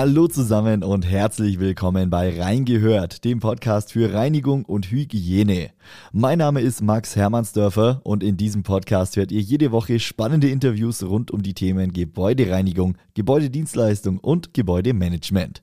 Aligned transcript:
Hallo 0.00 0.28
zusammen 0.28 0.82
und 0.82 1.04
herzlich 1.04 1.60
willkommen 1.60 2.08
bei 2.08 2.40
Reingehört, 2.40 3.22
dem 3.22 3.38
Podcast 3.38 3.92
für 3.92 4.14
Reinigung 4.14 4.64
und 4.64 4.90
Hygiene. 4.90 5.72
Mein 6.10 6.38
Name 6.38 6.62
ist 6.62 6.80
Max 6.80 7.16
Hermannsdörfer 7.16 8.00
und 8.02 8.22
in 8.22 8.38
diesem 8.38 8.62
Podcast 8.62 9.18
hört 9.18 9.30
ihr 9.30 9.42
jede 9.42 9.72
Woche 9.72 10.00
spannende 10.00 10.48
Interviews 10.48 11.02
rund 11.02 11.30
um 11.30 11.42
die 11.42 11.52
Themen 11.52 11.92
Gebäudereinigung, 11.92 12.96
Gebäudedienstleistung 13.12 14.20
und 14.20 14.54
Gebäudemanagement. 14.54 15.62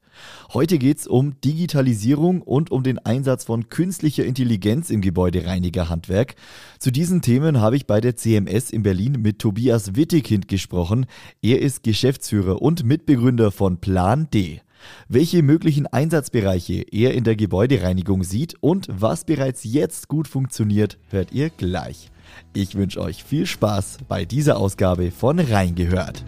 Heute 0.54 0.77
geht 0.77 0.99
es 0.99 1.07
um 1.07 1.39
Digitalisierung 1.41 2.41
und 2.41 2.71
um 2.71 2.84
den 2.84 2.99
Einsatz 2.99 3.43
von 3.43 3.70
künstlicher 3.70 4.25
Intelligenz 4.25 4.89
im 4.89 5.02
Gebäudereinigerhandwerk. 5.02 6.35
Zu 6.80 6.91
diesen 6.91 7.21
Themen 7.21 7.59
habe 7.59 7.75
ich 7.75 7.85
bei 7.85 8.02
der 8.02 8.16
CMS 8.16 8.70
in 8.70 8.84
Berlin 8.84 9.22
mit 9.22 9.39
Tobias 9.39 9.95
Wittekind 9.95 10.48
gesprochen. 10.48 11.05
Er 11.41 11.61
ist 11.61 11.84
Geschäftsführer 11.84 12.61
und 12.61 12.84
Mitbegründer 12.84 13.52
von 13.52 13.80
Plan 13.80 14.30
D. 14.34 14.61
Welche 15.08 15.44
möglichen 15.44 15.88
Einsatzbereiche 15.88 16.86
er 16.91 17.13
in 17.13 17.23
der 17.23 17.36
Gebäudereinigung 17.36 18.23
sieht 18.23 18.55
und 18.61 18.88
was 18.89 19.25
bereits 19.25 19.63
jetzt 19.63 20.08
gut 20.08 20.27
funktioniert, 20.27 20.97
hört 21.09 21.31
ihr 21.31 21.49
gleich. 21.49 22.11
Ich 22.53 22.75
wünsche 22.75 23.02
euch 23.02 23.23
viel 23.23 23.45
Spaß 23.45 23.99
bei 24.08 24.25
dieser 24.25 24.58
Ausgabe 24.58 25.11
von 25.11 25.39
Reingehört. 25.39 26.23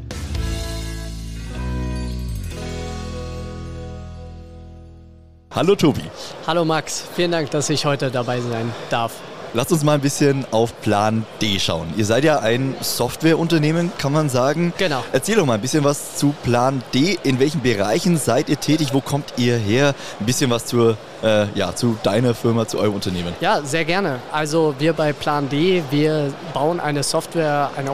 Hallo 5.56 5.76
Tobi. 5.76 6.04
Hallo 6.46 6.64
Max, 6.64 7.04
vielen 7.16 7.32
Dank, 7.32 7.50
dass 7.50 7.72
ich 7.72 7.84
heute 7.84 8.12
dabei 8.12 8.40
sein 8.40 8.72
darf. 8.92 9.14
Lasst 9.56 9.72
uns 9.72 9.84
mal 9.84 9.94
ein 9.94 10.02
bisschen 10.02 10.46
auf 10.52 10.80
Plan 10.82 11.26
D 11.42 11.58
schauen. 11.58 11.92
Ihr 11.98 12.06
seid 12.06 12.24
ja 12.24 12.38
ein 12.38 12.76
Softwareunternehmen, 12.82 13.92
kann 13.98 14.14
man 14.14 14.30
sagen. 14.30 14.74
Genau. 14.78 15.04
Erzähl 15.12 15.38
doch 15.38 15.48
mal 15.48 15.56
ein 15.56 15.62
bisschen 15.62 15.84
was 15.84 16.18
zu 16.18 16.36
Plan 16.44 16.84
D. 16.94 17.18
In 17.24 17.40
welchen 17.40 17.62
Bereichen 17.62 18.18
seid 18.18 18.48
ihr 18.48 18.60
tätig? 18.60 18.94
Wo 18.94 19.02
kommt 19.02 19.34
ihr 19.38 19.58
her? 19.58 19.96
Ein 20.20 20.28
bisschen 20.28 20.52
was 20.52 20.68
zur, 20.68 20.98
äh, 21.24 21.48
ja, 21.56 21.74
zu 21.76 21.98
deiner 22.04 22.36
Firma, 22.36 22.68
zu 22.68 22.78
eurem 22.78 22.94
Unternehmen. 22.94 23.34
Ja, 23.42 23.64
sehr 23.64 23.86
gerne. 23.86 24.20
Also 24.32 24.76
wir 24.78 24.94
bei 24.94 25.14
Plan 25.14 25.50
D, 25.50 25.82
wir 25.90 26.32
bauen 26.54 26.80
eine 26.80 27.02
Software, 27.02 27.72
eine 27.76 27.90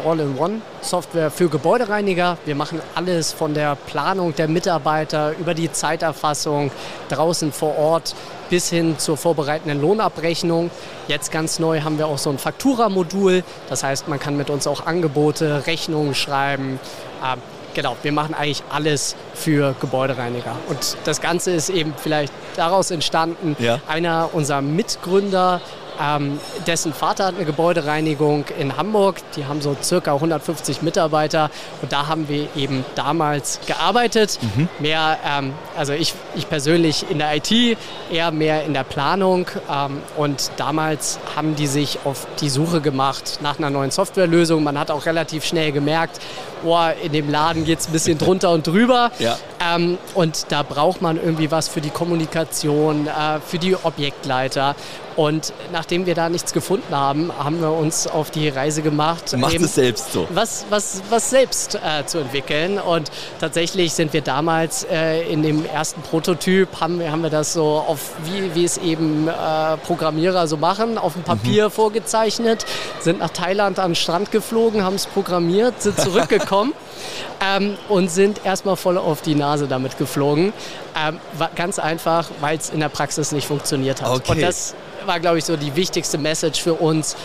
All-in-One-Software 0.86 1.32
für 1.32 1.50
Gebäudereiniger. 1.50 2.38
Wir 2.46 2.56
machen 2.56 2.80
alles 2.94 3.32
von 3.34 3.54
der 3.54 3.76
Planung 3.76 4.36
der 4.36 4.48
Mitarbeiter 4.48 5.34
über 5.38 5.54
die 5.54 5.72
Zeiterfassung 5.72 6.72
draußen 7.10 7.52
vor 7.52 7.78
Ort 7.78 8.16
bis 8.50 8.70
hin 8.70 9.00
zur 9.00 9.18
vorbereitenden 9.18 9.82
Lohnabrechnung. 9.82 10.70
Jetzt 11.08 11.32
ganz 11.32 11.58
neu 11.60 11.82
haben 11.82 11.98
wir 11.98 12.08
auch 12.08 12.20
so 12.20 12.30
ein 12.30 12.38
Faktura-Modul. 12.38 13.44
Das 13.68 13.84
heißt, 13.84 14.08
man 14.08 14.20
kann 14.20 14.38
mit 14.38 14.50
uns 14.50 14.68
auch 14.68 14.86
Angebote, 14.86 15.66
Rechnungen 15.66 16.14
schreiben. 16.14 16.80
Äh, 17.24 17.38
genau, 17.74 17.98
wir 18.04 18.12
machen 18.12 18.36
eigentlich 18.36 18.64
alles 18.70 19.16
für 19.34 19.76
Gebäudereiniger. 19.82 20.56
Und 20.68 20.98
das 21.06 21.20
Ganze 21.20 21.52
ist 21.52 21.70
eben 21.70 21.96
vielleicht 21.98 22.32
daraus 22.56 22.92
entstanden. 22.92 23.56
Ja. 23.60 23.80
Einer 23.88 24.30
unserer 24.34 24.62
Mitgründer 24.62 25.62
ähm, 26.02 26.40
dessen 26.68 26.94
Vater 26.94 27.26
hat 27.26 27.36
eine 27.36 27.46
Gebäudereinigung 27.46 28.46
in 28.60 28.78
Hamburg. 28.78 29.18
Die 29.36 29.46
haben 29.46 29.62
so 29.62 29.76
circa 29.82 30.14
150 30.14 30.82
Mitarbeiter. 30.82 31.50
Und 31.82 31.92
da 31.92 32.08
haben 32.08 32.28
wir 32.28 32.48
eben 32.56 32.86
damals 32.96 33.60
gearbeitet. 33.66 34.40
Mhm. 34.42 34.70
Mehr, 34.80 35.18
ähm, 35.26 35.54
also 35.78 35.94
ich, 35.94 36.14
ich 36.36 36.50
persönlich 36.50 37.10
in 37.10 37.20
der 37.20 37.36
IT, 37.36 37.78
eher 38.12 38.32
mehr 38.32 38.64
in 38.64 38.74
der 38.74 38.84
Planung. 38.84 39.48
Ähm, 39.72 40.02
und 40.18 40.52
damals 40.58 41.20
haben 41.36 41.56
die 41.56 41.68
sich 41.68 42.00
auf 42.06 42.28
die 42.42 42.50
Suche 42.50 42.82
gemacht 42.82 43.40
nach 43.42 43.58
einer 43.58 43.70
neuen 43.70 43.92
Softwarelösung. 43.92 44.64
Man 44.64 44.78
hat 44.78 44.92
auch 44.92 45.06
relativ 45.06 45.46
schnell 45.46 45.72
gemerkt, 45.72 46.20
oh, 46.64 46.80
in 47.04 47.12
dem 47.12 47.30
Laden 47.30 47.66
geht 47.66 47.80
es 47.80 47.88
ein 47.88 47.94
bisschen 47.94 48.18
drunter 48.18 48.52
und 48.52 48.68
drüber. 48.68 49.12
Ja. 49.20 49.38
Ähm, 49.74 49.98
und 50.14 50.48
da 50.50 50.64
braucht 50.64 51.02
man 51.02 51.18
irgendwie 51.18 51.52
was 51.52 51.68
für 51.68 51.82
die 51.82 51.90
Kommunikation, 51.90 53.08
äh, 53.08 53.40
für 53.46 53.60
die 53.60 53.76
Objektleiter. 53.76 54.76
Und 55.16 55.54
nachdem 55.72 56.06
wir 56.06 56.14
da 56.14 56.28
nichts 56.28 56.52
gefunden 56.52 56.94
haben, 56.94 57.32
haben 57.38 57.62
wir 57.62 57.72
uns 57.72 58.06
auf 58.06 58.32
die 58.32 58.50
Reise 58.50 58.82
gemacht, 58.82 59.36
Macht 59.38 59.56
es 59.56 59.76
selbst 59.76 60.12
so. 60.12 60.28
was, 60.34 60.66
was, 60.70 61.02
was 61.10 61.30
selbst 61.30 61.76
äh, 61.76 62.06
zu 62.06 62.18
entwickeln. 62.18 62.80
Und 62.80 63.10
tatsächlich 63.40 63.94
sind 63.94 64.12
wir 64.12 64.22
damals 64.22 64.84
äh, 64.84 65.22
in 65.32 65.42
dem 65.42 65.66
ersten 65.66 66.02
Prototyp, 66.02 66.82
haben, 66.82 67.02
haben 67.10 67.24
wir 67.24 67.30
das 67.30 67.54
so 67.54 67.64
auf, 67.64 68.12
wie, 68.26 68.54
wie 68.56 68.66
es 68.66 68.78
eben 68.78 69.30
äh, 69.30 69.78
Programmierer 69.86 70.48
so 70.48 70.58
machen, 70.58 70.98
auf 70.98 71.14
dem 71.14 71.24
Papier 71.24 71.68
mhm. 71.68 71.72
vorgezeichnet, 71.72 72.66
sind 73.00 73.20
nach 73.20 73.30
Thailand 73.30 73.80
an 73.80 73.92
den 73.92 73.96
Strand 73.96 74.32
geflogen, 74.32 74.84
haben 74.84 74.96
es 74.96 75.06
programmiert, 75.06 75.82
sind 75.82 75.98
zurückgekommen. 76.00 76.74
ähm, 77.42 77.78
und 77.90 78.10
sind 78.10 78.46
erstmal 78.46 78.76
voll 78.76 78.98
auf 78.98 79.22
die 79.22 79.36
Nase 79.36 79.68
damit 79.68 79.98
geflogen. 79.98 80.54
Ähm, 80.98 81.20
ganz 81.56 81.80
einfach, 81.80 82.30
weil 82.40 82.58
es 82.58 82.70
in 82.70 82.80
der 82.80 82.90
Praxis 82.90 83.32
nicht 83.32 83.48
funktioniert 83.48 84.02
hat. 84.02 84.10
Okay. 84.10 84.32
Und 84.32 84.42
das 84.42 84.76
war, 85.06 85.20
glaube 85.20 85.38
ich, 85.38 85.46
so 85.46 85.58
die 85.58 85.76
wichtigste 85.76 86.18
Message 86.18 86.62
für 86.62 86.74
uns. 86.74 87.16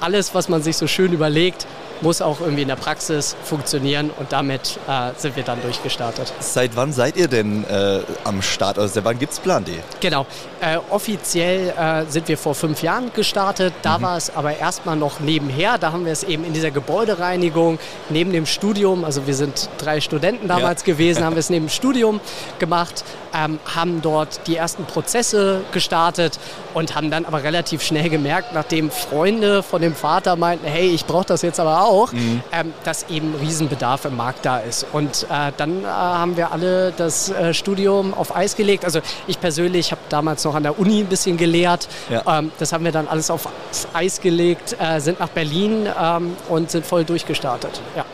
Alles, 0.00 0.34
was 0.34 0.48
man 0.48 0.62
sich 0.62 0.76
so 0.76 0.86
schön 0.86 1.12
überlegt, 1.12 1.66
muss 2.00 2.22
auch 2.22 2.40
irgendwie 2.40 2.62
in 2.62 2.68
der 2.68 2.76
Praxis 2.76 3.36
funktionieren 3.44 4.10
und 4.18 4.32
damit 4.32 4.78
äh, 4.88 5.10
sind 5.16 5.36
wir 5.36 5.42
dann 5.42 5.60
durchgestartet. 5.62 6.32
Seit 6.40 6.76
wann 6.76 6.92
seid 6.92 7.16
ihr 7.16 7.28
denn 7.28 7.64
äh, 7.64 8.00
am 8.24 8.42
Start? 8.42 8.78
Also 8.78 8.94
seit 8.94 9.04
wann 9.04 9.18
gibt 9.18 9.32
es 9.32 9.40
Plan 9.40 9.64
D? 9.64 9.72
Genau. 10.00 10.26
Äh, 10.60 10.78
offiziell 10.90 11.70
äh, 11.70 12.10
sind 12.10 12.28
wir 12.28 12.38
vor 12.38 12.54
fünf 12.54 12.82
Jahren 12.82 13.12
gestartet. 13.14 13.74
Da 13.82 13.98
mhm. 13.98 14.02
war 14.02 14.16
es 14.16 14.34
aber 14.34 14.56
erstmal 14.56 14.96
noch 14.96 15.20
nebenher. 15.20 15.78
Da 15.78 15.92
haben 15.92 16.04
wir 16.04 16.12
es 16.12 16.24
eben 16.24 16.44
in 16.44 16.52
dieser 16.52 16.70
Gebäudereinigung 16.70 17.78
neben 18.08 18.32
dem 18.32 18.46
Studium, 18.46 19.04
also 19.04 19.26
wir 19.26 19.34
sind 19.34 19.68
drei 19.78 20.00
Studenten 20.00 20.48
damals 20.48 20.82
ja. 20.82 20.92
gewesen, 20.92 21.24
haben 21.24 21.34
wir 21.34 21.40
es 21.40 21.50
neben 21.50 21.66
dem 21.66 21.70
Studium 21.70 22.20
gemacht, 22.58 23.04
ähm, 23.34 23.58
haben 23.74 24.02
dort 24.02 24.46
die 24.46 24.56
ersten 24.56 24.84
Prozesse 24.84 25.60
gestartet 25.72 26.38
und 26.74 26.94
haben 26.94 27.10
dann 27.10 27.24
aber 27.24 27.42
relativ 27.42 27.82
schnell 27.82 28.08
gemerkt, 28.08 28.54
nachdem 28.54 28.90
Freunde 28.90 29.62
von 29.62 29.82
dem 29.82 29.94
Vater 29.94 30.36
meinten, 30.36 30.66
hey, 30.66 30.88
ich 30.88 31.06
brauche 31.06 31.26
das 31.26 31.42
jetzt 31.42 31.60
aber 31.60 31.82
auch, 31.82 31.85
auch, 31.86 32.12
mhm. 32.12 32.42
ähm, 32.52 32.72
dass 32.84 33.08
eben 33.08 33.34
Riesenbedarf 33.34 34.04
im 34.04 34.16
Markt 34.16 34.44
da 34.44 34.58
ist. 34.58 34.86
Und 34.92 35.26
äh, 35.30 35.52
dann 35.56 35.84
äh, 35.84 35.86
haben 35.86 36.36
wir 36.36 36.52
alle 36.52 36.92
das 36.92 37.30
äh, 37.30 37.54
Studium 37.54 38.12
auf 38.14 38.34
Eis 38.34 38.56
gelegt. 38.56 38.84
Also 38.84 39.00
ich 39.26 39.40
persönlich 39.40 39.92
habe 39.92 40.00
damals 40.08 40.44
noch 40.44 40.54
an 40.54 40.64
der 40.64 40.78
Uni 40.78 41.00
ein 41.00 41.06
bisschen 41.06 41.36
gelehrt. 41.36 41.88
Ja. 42.10 42.38
Ähm, 42.38 42.52
das 42.58 42.72
haben 42.72 42.84
wir 42.84 42.92
dann 42.92 43.08
alles 43.08 43.30
auf 43.30 43.48
Eis 43.92 44.20
gelegt, 44.20 44.76
äh, 44.78 45.00
sind 45.00 45.20
nach 45.20 45.28
Berlin 45.28 45.88
ähm, 46.00 46.36
und 46.48 46.70
sind 46.70 46.84
voll 46.84 47.04
durchgestartet. 47.04 47.80
Ja. 47.96 48.04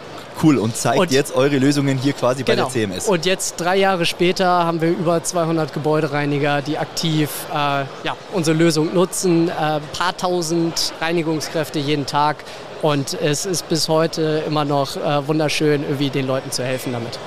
Cool, 0.42 0.58
und 0.58 0.76
zeigt 0.76 0.98
und, 0.98 1.12
jetzt 1.12 1.34
eure 1.34 1.58
Lösungen 1.58 1.98
hier 1.98 2.14
quasi 2.14 2.42
genau. 2.42 2.68
bei 2.68 2.72
der 2.72 2.88
CMS. 2.88 3.06
Und 3.06 3.26
jetzt 3.26 3.56
drei 3.60 3.76
Jahre 3.76 4.06
später 4.06 4.46
haben 4.46 4.80
wir 4.80 4.88
über 4.90 5.22
200 5.22 5.72
Gebäudereiniger, 5.72 6.62
die 6.62 6.78
aktiv 6.78 7.30
äh, 7.50 7.54
ja, 7.54 8.16
unsere 8.32 8.56
Lösung 8.56 8.92
nutzen. 8.92 9.50
Ein 9.50 9.78
äh, 9.78 9.80
paar 9.96 10.16
tausend 10.16 10.92
Reinigungskräfte 11.00 11.78
jeden 11.78 12.06
Tag 12.06 12.36
und 12.82 13.14
es 13.14 13.46
ist 13.46 13.68
bis 13.68 13.88
heute 13.88 14.42
immer 14.46 14.64
noch 14.64 14.96
äh, 14.96 15.26
wunderschön, 15.26 15.82
irgendwie 15.82 16.10
den 16.10 16.26
Leuten 16.26 16.50
zu 16.50 16.64
helfen 16.64 16.92
damit. 16.92 17.18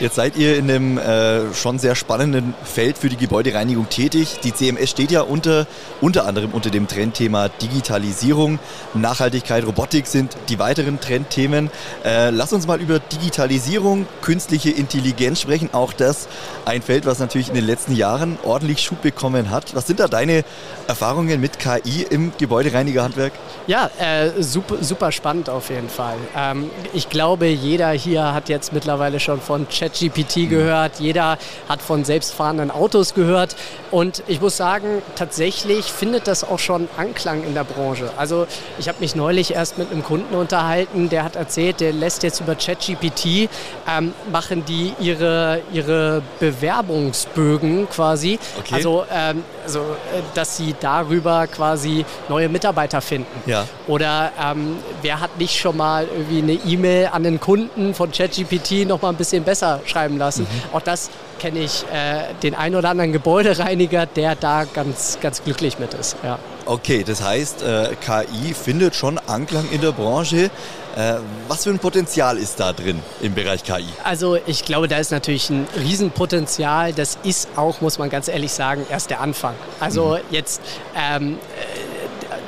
Jetzt 0.00 0.14
seid 0.14 0.36
ihr 0.36 0.56
in 0.56 0.70
einem 0.70 0.96
äh, 0.96 1.52
schon 1.52 1.78
sehr 1.78 1.94
spannenden 1.94 2.54
Feld 2.64 2.96
für 2.96 3.10
die 3.10 3.18
Gebäudereinigung 3.18 3.90
tätig. 3.90 4.38
Die 4.42 4.54
CMS 4.54 4.88
steht 4.88 5.10
ja 5.10 5.20
unter, 5.20 5.66
unter 6.00 6.24
anderem 6.26 6.52
unter 6.52 6.70
dem 6.70 6.88
Trendthema 6.88 7.50
Digitalisierung, 7.50 8.58
Nachhaltigkeit, 8.94 9.66
Robotik 9.66 10.06
sind 10.06 10.34
die 10.48 10.58
weiteren 10.58 11.00
Trendthemen. 11.00 11.70
Äh, 12.02 12.30
lass 12.30 12.54
uns 12.54 12.66
mal 12.66 12.80
über 12.80 12.98
Digitalisierung, 12.98 14.06
künstliche 14.22 14.70
Intelligenz 14.70 15.42
sprechen. 15.42 15.68
Auch 15.72 15.92
das 15.92 16.28
ein 16.64 16.80
Feld, 16.80 17.04
was 17.04 17.18
natürlich 17.18 17.48
in 17.48 17.54
den 17.54 17.66
letzten 17.66 17.94
Jahren 17.94 18.38
ordentlich 18.42 18.80
Schub 18.80 19.02
bekommen 19.02 19.50
hat. 19.50 19.74
Was 19.74 19.86
sind 19.86 20.00
da 20.00 20.08
deine 20.08 20.44
Erfahrungen 20.86 21.42
mit 21.42 21.58
KI 21.58 22.06
im 22.08 22.32
Gebäudereinigerhandwerk? 22.38 23.32
Ja, 23.66 23.90
äh, 23.98 24.42
super, 24.42 24.76
super 24.80 24.99
spannend 25.12 25.50
auf 25.50 25.68
jeden 25.70 25.90
Fall. 25.90 26.16
Ähm, 26.36 26.70
ich 26.92 27.08
glaube, 27.08 27.46
jeder 27.46 27.90
hier 27.90 28.32
hat 28.32 28.48
jetzt 28.48 28.72
mittlerweile 28.72 29.20
schon 29.20 29.40
von 29.40 29.68
Chat 29.68 29.90
ChatGPT 29.90 30.48
gehört, 30.48 31.00
jeder 31.00 31.38
hat 31.68 31.82
von 31.82 32.04
selbstfahrenden 32.04 32.70
Autos 32.70 33.14
gehört. 33.14 33.56
Und 33.90 34.22
ich 34.28 34.40
muss 34.40 34.56
sagen, 34.56 35.02
tatsächlich 35.16 35.86
findet 35.86 36.26
das 36.26 36.44
auch 36.44 36.58
schon 36.58 36.88
Anklang 36.96 37.42
in 37.44 37.54
der 37.54 37.64
Branche. 37.64 38.10
Also 38.16 38.46
ich 38.78 38.88
habe 38.88 39.00
mich 39.00 39.16
neulich 39.16 39.54
erst 39.54 39.78
mit 39.78 39.90
einem 39.90 40.04
Kunden 40.04 40.34
unterhalten, 40.34 41.08
der 41.08 41.24
hat 41.24 41.36
erzählt, 41.36 41.80
der 41.80 41.92
lässt 41.92 42.22
jetzt 42.22 42.40
über 42.40 42.54
ChatGPT, 42.54 43.48
ähm, 43.88 44.14
machen 44.30 44.64
die 44.64 44.94
ihre, 45.00 45.60
ihre 45.72 46.22
Bewerbungsbögen 46.38 47.88
quasi. 47.90 48.38
Okay. 48.58 48.74
Also, 48.74 49.04
ähm, 49.12 49.42
also, 49.64 49.80
äh, 49.80 50.22
dass 50.34 50.56
sie 50.56 50.74
darüber 50.78 51.46
quasi 51.48 52.04
neue 52.28 52.48
Mitarbeiter 52.48 53.00
finden. 53.00 53.42
Ja. 53.46 53.66
Oder 53.88 54.32
ähm, 54.40 54.76
wer 55.02 55.20
hat 55.20 55.38
nicht 55.38 55.58
schon 55.58 55.76
mal 55.76 56.06
irgendwie 56.06 56.38
eine 56.38 56.52
E-Mail 56.52 57.10
an 57.12 57.22
den 57.22 57.40
Kunden 57.40 57.94
von 57.94 58.10
ChatGPT 58.12 58.86
noch 58.86 59.02
mal 59.02 59.10
ein 59.10 59.16
bisschen 59.16 59.44
besser 59.44 59.80
schreiben 59.86 60.18
lassen. 60.18 60.42
Mhm. 60.42 60.76
Auch 60.76 60.82
das 60.82 61.10
kenne 61.38 61.60
ich 61.60 61.84
äh, 61.92 62.34
den 62.42 62.54
einen 62.54 62.76
oder 62.76 62.90
anderen 62.90 63.12
Gebäudereiniger, 63.12 64.06
der 64.06 64.34
da 64.36 64.64
ganz, 64.64 65.18
ganz 65.20 65.42
glücklich 65.42 65.78
mit 65.78 65.94
ist. 65.94 66.16
Ja. 66.22 66.38
Okay, 66.66 67.02
das 67.04 67.22
heißt, 67.22 67.62
äh, 67.62 67.96
KI 68.00 68.54
findet 68.54 68.94
schon 68.94 69.18
Anklang 69.26 69.68
in 69.70 69.80
der 69.80 69.92
Branche. 69.92 70.50
Äh, 70.96 71.14
was 71.48 71.64
für 71.64 71.70
ein 71.70 71.78
Potenzial 71.78 72.36
ist 72.36 72.60
da 72.60 72.72
drin 72.72 73.00
im 73.22 73.34
Bereich 73.34 73.64
KI? 73.64 73.86
Also 74.04 74.36
ich 74.46 74.64
glaube, 74.64 74.88
da 74.88 74.98
ist 74.98 75.12
natürlich 75.12 75.48
ein 75.50 75.66
Riesenpotenzial. 75.76 76.92
Das 76.92 77.18
ist 77.22 77.48
auch, 77.56 77.80
muss 77.80 77.98
man 77.98 78.10
ganz 78.10 78.28
ehrlich 78.28 78.52
sagen, 78.52 78.84
erst 78.90 79.10
der 79.10 79.20
Anfang. 79.20 79.54
Also 79.78 80.16
mhm. 80.16 80.18
jetzt 80.30 80.60
ähm, 80.96 81.38
äh, 81.38 81.89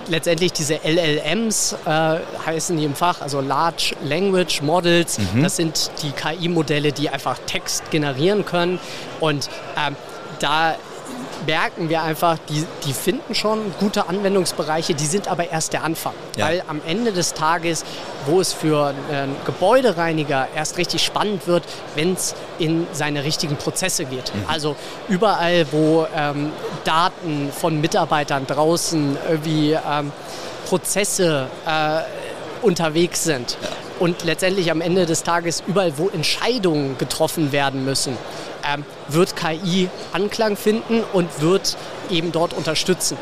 letztendlich 0.09 0.53
diese 0.53 0.81
LLMs 0.85 1.77
äh, 1.85 2.19
heißen 2.47 2.77
die 2.77 2.85
im 2.85 2.95
Fach, 2.95 3.21
also 3.21 3.41
Large 3.41 3.95
Language 4.03 4.63
Models. 4.63 5.19
Mhm. 5.19 5.43
Das 5.43 5.57
sind 5.57 5.91
die 6.03 6.13
KI-Modelle, 6.13 6.93
die 6.93 7.09
einfach 7.09 7.39
Text 7.47 7.91
generieren 7.91 8.45
können. 8.45 8.79
Und 9.21 9.49
ähm, 9.77 9.97
da 10.41 10.77
merken 11.47 11.89
wir 11.89 12.03
einfach, 12.03 12.39
die, 12.49 12.65
die 12.87 12.93
finden 12.93 13.35
schon 13.35 13.75
gute 13.81 14.09
Anwendungsbereiche, 14.09 14.95
die 14.95 15.07
sind 15.07 15.29
aber 15.29 15.51
erst 15.51 15.73
der 15.73 15.85
Anfang. 15.85 16.15
Ja. 16.37 16.47
Weil 16.47 16.63
am 16.69 16.81
Ende 16.87 17.13
des 17.13 17.35
Tages, 17.35 17.85
wo 18.27 18.41
es 18.41 18.53
für 18.53 18.95
einen 19.11 19.37
Gebäudereiniger 19.45 20.49
erst 20.55 20.79
richtig 20.79 21.03
spannend 21.03 21.47
wird, 21.47 21.65
wenn 21.95 22.15
es 22.15 22.35
in 22.59 22.87
seine 22.93 23.25
richtigen 23.25 23.57
Prozesse 23.57 24.05
geht. 24.05 24.35
Mhm. 24.35 24.45
Also 24.49 24.77
überall, 25.09 25.67
wo 25.73 26.07
ähm, 26.17 26.53
Daten 26.85 27.51
von 27.53 27.81
Mitarbeitern 27.81 28.47
draußen 28.47 29.17
irgendwie 29.29 29.73
ähm, 29.73 30.13
Prozesse 30.69 31.49
äh, 31.67 32.03
unterwegs 32.65 33.25
sind. 33.25 33.57
Ja. 33.61 33.69
Und 34.03 34.25
letztendlich 34.25 34.73
am 34.73 34.81
Ende 34.81 35.07
des 35.07 35.23
Tages 35.23 35.63
überall, 35.65 35.97
wo 35.97 36.09
Entscheidungen 36.09 36.99
getroffen 36.99 37.53
werden 37.53 37.85
müssen 37.85 38.19
ähm, 38.69 38.85
wird 39.07 39.37
KI 39.37 39.89
Anklang 40.13 40.57
finden 40.57 41.05
und 41.13 41.41
wird 41.41 41.77
eben 42.11 42.33
dort 42.33 42.53
unterstützen. 42.53 43.17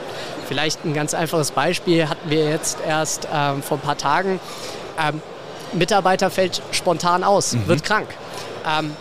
Vielleicht 0.49 0.87
ein 0.87 0.95
ganz 0.95 1.13
einfaches 1.13 1.51
Beispiel 1.51 2.09
hatten 2.09 2.31
wir 2.31 2.49
jetzt 2.49 2.79
erst 2.81 3.29
ähm, 3.31 3.63
vor 3.63 3.77
ein 3.77 3.83
paar 3.83 3.99
Tagen. 3.99 4.41
Ähm, 4.99 5.21
Mitarbeiter 5.75 6.31
fällt 6.31 6.63
spontan 6.71 7.25
aus, 7.25 7.53
mhm. 7.53 7.67
wird 7.67 7.85
krank. 7.85 8.09
Ähm, 8.67 8.97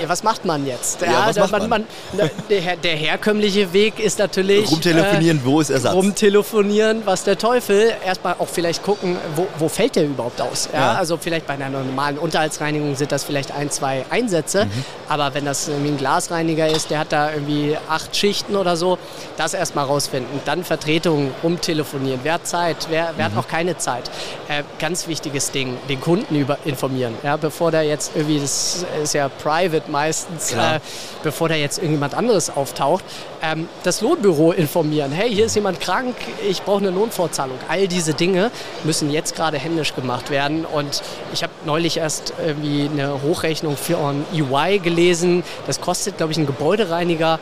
ja, 0.00 0.08
was 0.08 0.22
macht 0.22 0.44
man 0.44 0.66
jetzt? 0.66 1.00
Ja, 1.00 1.30
ja 1.30 1.46
man, 1.46 1.68
man? 1.68 1.68
Man, 1.68 2.30
der, 2.48 2.76
der, 2.76 2.96
herkömmliche 2.96 3.72
Weg 3.72 3.98
ist 3.98 4.18
natürlich. 4.18 4.70
Rumtelefonieren, 4.70 5.38
äh, 5.38 5.44
wo 5.44 5.60
ist 5.60 5.70
Ersatz? 5.70 5.94
Rumtelefonieren, 5.94 7.02
was 7.04 7.24
der 7.24 7.38
Teufel. 7.38 7.92
Erstmal 8.04 8.34
auch 8.38 8.48
vielleicht 8.48 8.82
gucken, 8.82 9.16
wo, 9.36 9.46
wo 9.58 9.68
fällt 9.68 9.96
der 9.96 10.04
überhaupt 10.04 10.40
aus? 10.40 10.68
Ja, 10.72 10.80
ja. 10.80 10.94
Also 10.94 11.16
vielleicht 11.16 11.46
bei 11.46 11.54
einer 11.54 11.68
normalen 11.70 12.18
Unterhaltsreinigung 12.18 12.96
sind 12.96 13.12
das 13.12 13.24
vielleicht 13.24 13.52
ein, 13.52 13.70
zwei 13.70 14.04
Einsätze. 14.10 14.66
Mhm. 14.66 14.70
Aber 15.08 15.34
wenn 15.34 15.44
das 15.44 15.68
irgendwie 15.68 15.92
ein 15.92 15.96
Glasreiniger 15.96 16.68
ist, 16.68 16.90
der 16.90 17.00
hat 17.00 17.12
da 17.12 17.32
irgendwie 17.32 17.76
acht 17.88 18.16
Schichten 18.16 18.56
oder 18.56 18.76
so, 18.76 18.98
das 19.36 19.54
erstmal 19.54 19.84
rausfinden. 19.84 20.40
Dann 20.44 20.64
Vertretungen 20.64 21.32
rumtelefonieren. 21.42 22.20
Wer 22.22 22.34
hat 22.34 22.46
Zeit? 22.46 22.76
Wer, 22.90 23.12
wer 23.16 23.28
mhm. 23.28 23.30
hat 23.30 23.34
noch 23.36 23.48
keine 23.48 23.76
Zeit? 23.76 24.10
Äh, 24.48 24.62
ganz 24.78 25.06
wichtiges 25.06 25.50
Ding, 25.50 25.76
den 25.88 26.00
Kunden 26.00 26.34
über 26.34 26.58
informieren. 26.64 27.14
Ja, 27.22 27.36
bevor 27.36 27.70
der 27.70 27.82
jetzt 27.82 28.12
irgendwie, 28.14 28.40
das 28.40 28.84
ist 29.02 29.14
ja 29.14 29.28
private 29.28 29.83
wird 29.84 29.88
meistens, 29.88 30.52
äh, 30.52 30.80
bevor 31.22 31.48
da 31.48 31.54
jetzt 31.54 31.78
irgendjemand 31.78 32.14
anderes 32.14 32.54
auftaucht, 32.54 33.04
ähm, 33.42 33.68
das 33.82 34.00
Lohnbüro 34.00 34.52
informieren. 34.52 35.12
Hey, 35.12 35.32
hier 35.34 35.46
ist 35.46 35.54
jemand 35.54 35.80
krank, 35.80 36.14
ich 36.48 36.62
brauche 36.62 36.78
eine 36.78 36.90
Lohnfortzahlung. 36.90 37.58
All 37.68 37.88
diese 37.88 38.14
Dinge 38.14 38.50
müssen 38.84 39.10
jetzt 39.10 39.34
gerade 39.36 39.58
händisch 39.58 39.94
gemacht 39.94 40.30
werden. 40.30 40.64
Und 40.64 41.02
ich 41.32 41.42
habe 41.42 41.52
neulich 41.64 41.98
erst 41.98 42.32
irgendwie 42.44 42.88
eine 42.92 43.22
Hochrechnung 43.22 43.76
für 43.76 43.98
ein 43.98 44.24
EY 44.32 44.78
gelesen. 44.78 45.44
Das 45.66 45.80
kostet, 45.80 46.16
glaube 46.16 46.32
ich, 46.32 46.38
ein 46.38 46.46
Gebäudereiniger 46.46 47.38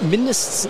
mindestens 0.00 0.68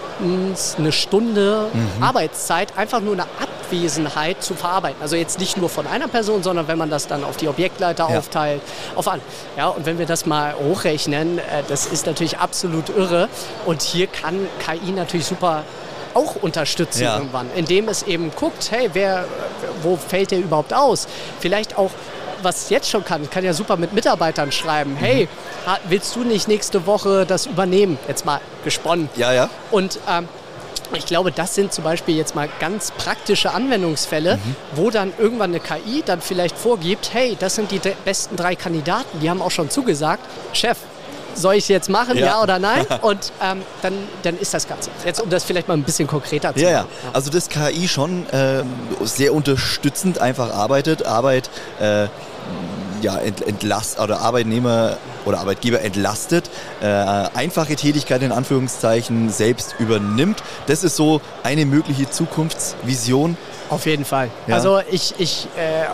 eine 0.79 0.93
Stunde 0.93 1.69
mhm. 1.73 2.03
Arbeitszeit, 2.03 2.77
einfach 2.77 3.01
nur 3.01 3.15
eine 3.15 3.25
Abwesenheit 3.25 4.43
zu 4.43 4.55
verarbeiten. 4.55 5.01
Also 5.03 5.17
jetzt 5.17 5.39
nicht 5.39 5.57
nur 5.57 5.69
von 5.69 5.87
einer 5.87 6.09
Person, 6.09 6.43
sondern 6.43 6.69
wenn 6.69 6.79
man 6.79 6.91
das 6.91 7.07
dann 7.07 7.25
auf 7.25 7.37
die 7.37 7.49
Objektleiter 7.49 8.09
ja. 8.11 8.19
aufteilt, 8.19 8.63
auf 8.95 9.09
alle. 9.09 9.21
Ja, 9.57 9.69
und 9.69 9.87
wenn 9.87 9.99
wir 9.99 10.07
das 10.07 10.27
mal 10.27 10.55
hochrechnen, 10.55 11.39
äh, 11.39 11.43
das 11.69 11.87
ist 11.87 12.07
natürlich 12.07 12.39
absolut 12.39 12.89
irre. 12.89 13.29
Und 13.67 13.83
hier 13.83 14.07
kann 14.07 14.47
KI 14.65 14.93
natürlich 14.93 15.27
super 15.27 15.65
auch 16.15 16.37
unterstützen 16.37 17.03
ja. 17.03 17.17
irgendwann, 17.17 17.49
indem 17.55 17.89
es 17.89 18.03
eben 18.03 18.33
guckt, 18.35 18.71
hey, 18.71 18.91
wer, 18.93 19.27
wo 19.83 19.97
fällt 19.97 20.31
der 20.31 20.39
überhaupt 20.39 20.73
aus? 20.73 21.07
Vielleicht 21.39 21.77
auch 21.77 21.91
was 22.43 22.71
jetzt 22.71 22.91
schon 22.91 23.05
kann, 23.05 23.29
kann 23.31 23.45
ja 23.45 23.53
super 23.53 23.77
mit 23.77 23.93
Mitarbeitern 23.93 24.53
schreiben. 24.53 24.97
Hey, 24.97 25.25
mhm. 25.25 25.71
willst 25.89 26.15
du 26.17 26.25
nicht 26.25 26.49
nächste 26.49 26.87
Woche 26.87 27.27
das 27.27 27.47
übernehmen? 27.47 27.99
Jetzt 28.09 28.25
mal 28.25 28.41
gesponnen. 28.65 29.09
Ja, 29.17 29.33
ja. 29.33 29.51
Und 29.71 29.99
ähm, 30.09 30.29
ich 30.95 31.07
glaube, 31.07 31.33
das 31.33 31.55
sind 31.55 31.73
zum 31.73 31.85
Beispiel 31.85 32.17
jetzt 32.17 32.35
mal 32.35 32.49
ganz 32.61 32.91
praktische 32.93 33.53
Anwendungsfälle, 33.53 34.37
mhm. 34.37 34.57
wo 34.75 34.91
dann 34.91 35.13
irgendwann 35.19 35.51
eine 35.51 35.61
KI 35.61 36.03
dann 36.05 36.21
vielleicht 36.21 36.57
vorgibt, 36.57 37.11
hey, 37.13 37.37
das 37.39 37.57
sind 37.57 37.71
die 37.71 37.81
besten 38.05 38.37
drei 38.37 38.55
Kandidaten, 38.55 39.21
die 39.21 39.29
haben 39.29 39.43
auch 39.43 39.51
schon 39.51 39.71
zugesagt. 39.71 40.23
Chef, 40.53 40.79
soll 41.35 41.55
ich 41.55 41.65
es 41.65 41.69
jetzt 41.69 41.91
machen, 41.91 42.17
ja, 42.17 42.27
ja 42.27 42.43
oder 42.43 42.59
nein? 42.59 42.87
Und 43.03 43.33
ähm, 43.43 43.63
dann, 43.83 43.95
dann 44.23 44.39
ist 44.39 44.55
das 44.55 44.67
Ganze. 44.67 44.91
Jetzt, 45.05 45.21
um 45.21 45.31
das 45.31 45.45
vielleicht 45.45 45.69
mal 45.69 45.75
ein 45.75 45.83
bisschen 45.83 46.09
konkreter 46.09 46.55
zu 46.55 46.61
machen. 46.61 46.73
Ja, 46.73 46.81
ja. 46.81 46.87
Also 47.13 47.31
das 47.31 47.49
KI 47.49 47.89
schon 47.89 48.29
äh, 48.31 48.65
sehr 49.03 49.35
unterstützend 49.35 50.19
einfach 50.19 50.53
arbeitet, 50.53 51.07
Arbeit 51.07 51.51
äh, 51.81 52.09
ja, 53.03 53.19
entlast, 53.19 54.01
oder 54.01 54.21
Arbeitnehmer 54.21 54.97
oder 55.25 55.39
Arbeitgeber 55.41 55.81
entlastet, 55.81 56.51
äh, 56.81 56.87
einfache 56.87 57.77
Tätigkeiten 57.77 58.27
in 58.27 58.33
Anführungszeichen 58.33 59.31
selbst 59.31 59.75
übernimmt. 59.79 60.43
Das 60.67 60.85
ist 60.85 60.97
so 60.97 61.21
eine 61.43 61.67
mögliche 61.67 62.11
Zukunftsvision. 62.11 63.37
Auf 63.71 63.87
jeden 63.87 64.05
Fall. 64.05 64.31
Ja. 64.47 64.55
Also 64.55 64.81
ich, 64.91 65.15
ich, 65.19 65.47
äh, 65.57 65.85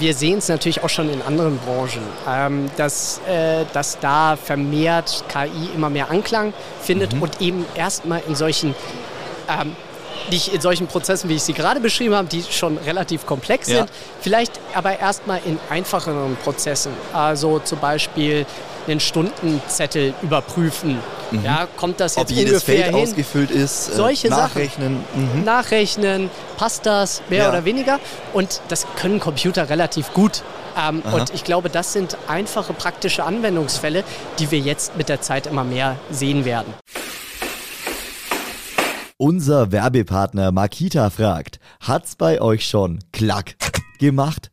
wir 0.00 0.14
sehen 0.14 0.38
es 0.38 0.48
natürlich 0.48 0.82
auch 0.82 0.88
schon 0.88 1.08
in 1.08 1.22
anderen 1.22 1.58
Branchen, 1.58 2.02
ähm, 2.28 2.70
dass, 2.76 3.20
äh, 3.28 3.64
dass 3.72 3.98
da 4.00 4.36
vermehrt 4.36 5.24
KI 5.28 5.70
immer 5.74 5.88
mehr 5.88 6.10
Anklang 6.10 6.52
findet 6.80 7.14
mhm. 7.14 7.22
und 7.22 7.40
eben 7.40 7.64
erstmal 7.74 8.22
in 8.26 8.34
solchen 8.34 8.74
ähm, 9.48 9.76
nicht 10.30 10.54
in 10.54 10.60
solchen 10.60 10.86
Prozessen, 10.86 11.28
wie 11.28 11.34
ich 11.34 11.42
sie 11.42 11.52
gerade 11.52 11.80
beschrieben 11.80 12.14
habe, 12.14 12.28
die 12.28 12.42
schon 12.42 12.78
relativ 12.78 13.26
komplex 13.26 13.66
sind, 13.66 13.76
ja. 13.76 13.86
vielleicht 14.20 14.52
aber 14.74 14.98
erstmal 14.98 15.40
in 15.44 15.58
einfacheren 15.70 16.36
Prozessen. 16.42 16.92
Also 17.12 17.58
zum 17.58 17.78
Beispiel 17.80 18.46
einen 18.86 19.00
Stundenzettel 19.00 20.14
überprüfen. 20.22 20.98
Mhm. 21.30 21.44
Ja, 21.44 21.68
kommt 21.76 22.00
das 22.00 22.16
jetzt 22.16 22.30
Ob 22.30 22.36
jedes 22.36 22.62
Feld 22.62 22.86
hin? 22.86 22.94
ausgefüllt 22.94 23.50
ist, 23.50 23.90
äh, 23.90 23.94
solche 23.94 24.28
nachrechnen. 24.28 25.04
Sachen. 25.04 25.38
Mhm. 25.38 25.44
Nachrechnen, 25.44 26.30
passt 26.56 26.86
das, 26.86 27.22
mehr 27.28 27.44
ja. 27.44 27.48
oder 27.48 27.64
weniger? 27.64 28.00
Und 28.32 28.60
das 28.68 28.86
können 28.96 29.20
Computer 29.20 29.68
relativ 29.68 30.12
gut. 30.12 30.42
Ähm, 30.76 31.02
und 31.12 31.34
ich 31.34 31.44
glaube, 31.44 31.68
das 31.68 31.92
sind 31.92 32.16
einfache 32.28 32.72
praktische 32.72 33.24
Anwendungsfälle, 33.24 34.04
die 34.38 34.50
wir 34.50 34.58
jetzt 34.58 34.96
mit 34.96 35.08
der 35.08 35.20
Zeit 35.20 35.46
immer 35.46 35.64
mehr 35.64 35.96
sehen 36.10 36.44
werden. 36.44 36.72
Unser 39.22 39.70
Werbepartner 39.70 40.50
Makita 40.50 41.08
fragt, 41.08 41.60
hat's 41.78 42.16
bei 42.16 42.40
euch 42.40 42.68
schon 42.68 42.98
klack 43.12 43.54
gemacht? 44.00 44.50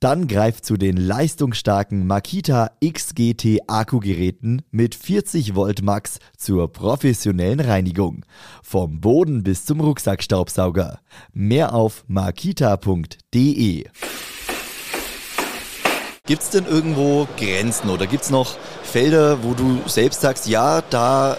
Dann 0.00 0.26
greift 0.26 0.64
zu 0.64 0.76
den 0.76 0.96
leistungsstarken 0.96 2.04
Makita 2.04 2.72
XGT 2.84 3.60
Akkugeräten 3.68 4.62
mit 4.72 4.96
40 4.96 5.54
Volt 5.54 5.82
Max 5.82 6.18
zur 6.36 6.72
professionellen 6.72 7.60
Reinigung. 7.60 8.24
Vom 8.60 9.00
Boden 9.00 9.44
bis 9.44 9.64
zum 9.64 9.78
Rucksackstaubsauger. 9.78 10.98
Mehr 11.32 11.72
auf 11.72 12.02
makita.de. 12.08 13.84
Gibt 16.26 16.42
es 16.42 16.50
denn 16.50 16.66
irgendwo 16.66 17.28
Grenzen 17.36 17.88
oder 17.88 18.08
gibt 18.08 18.24
es 18.24 18.30
noch 18.30 18.56
Felder, 18.82 19.44
wo 19.44 19.54
du 19.54 19.78
selbst 19.86 20.22
sagst, 20.22 20.48
ja, 20.48 20.82
da 20.90 21.36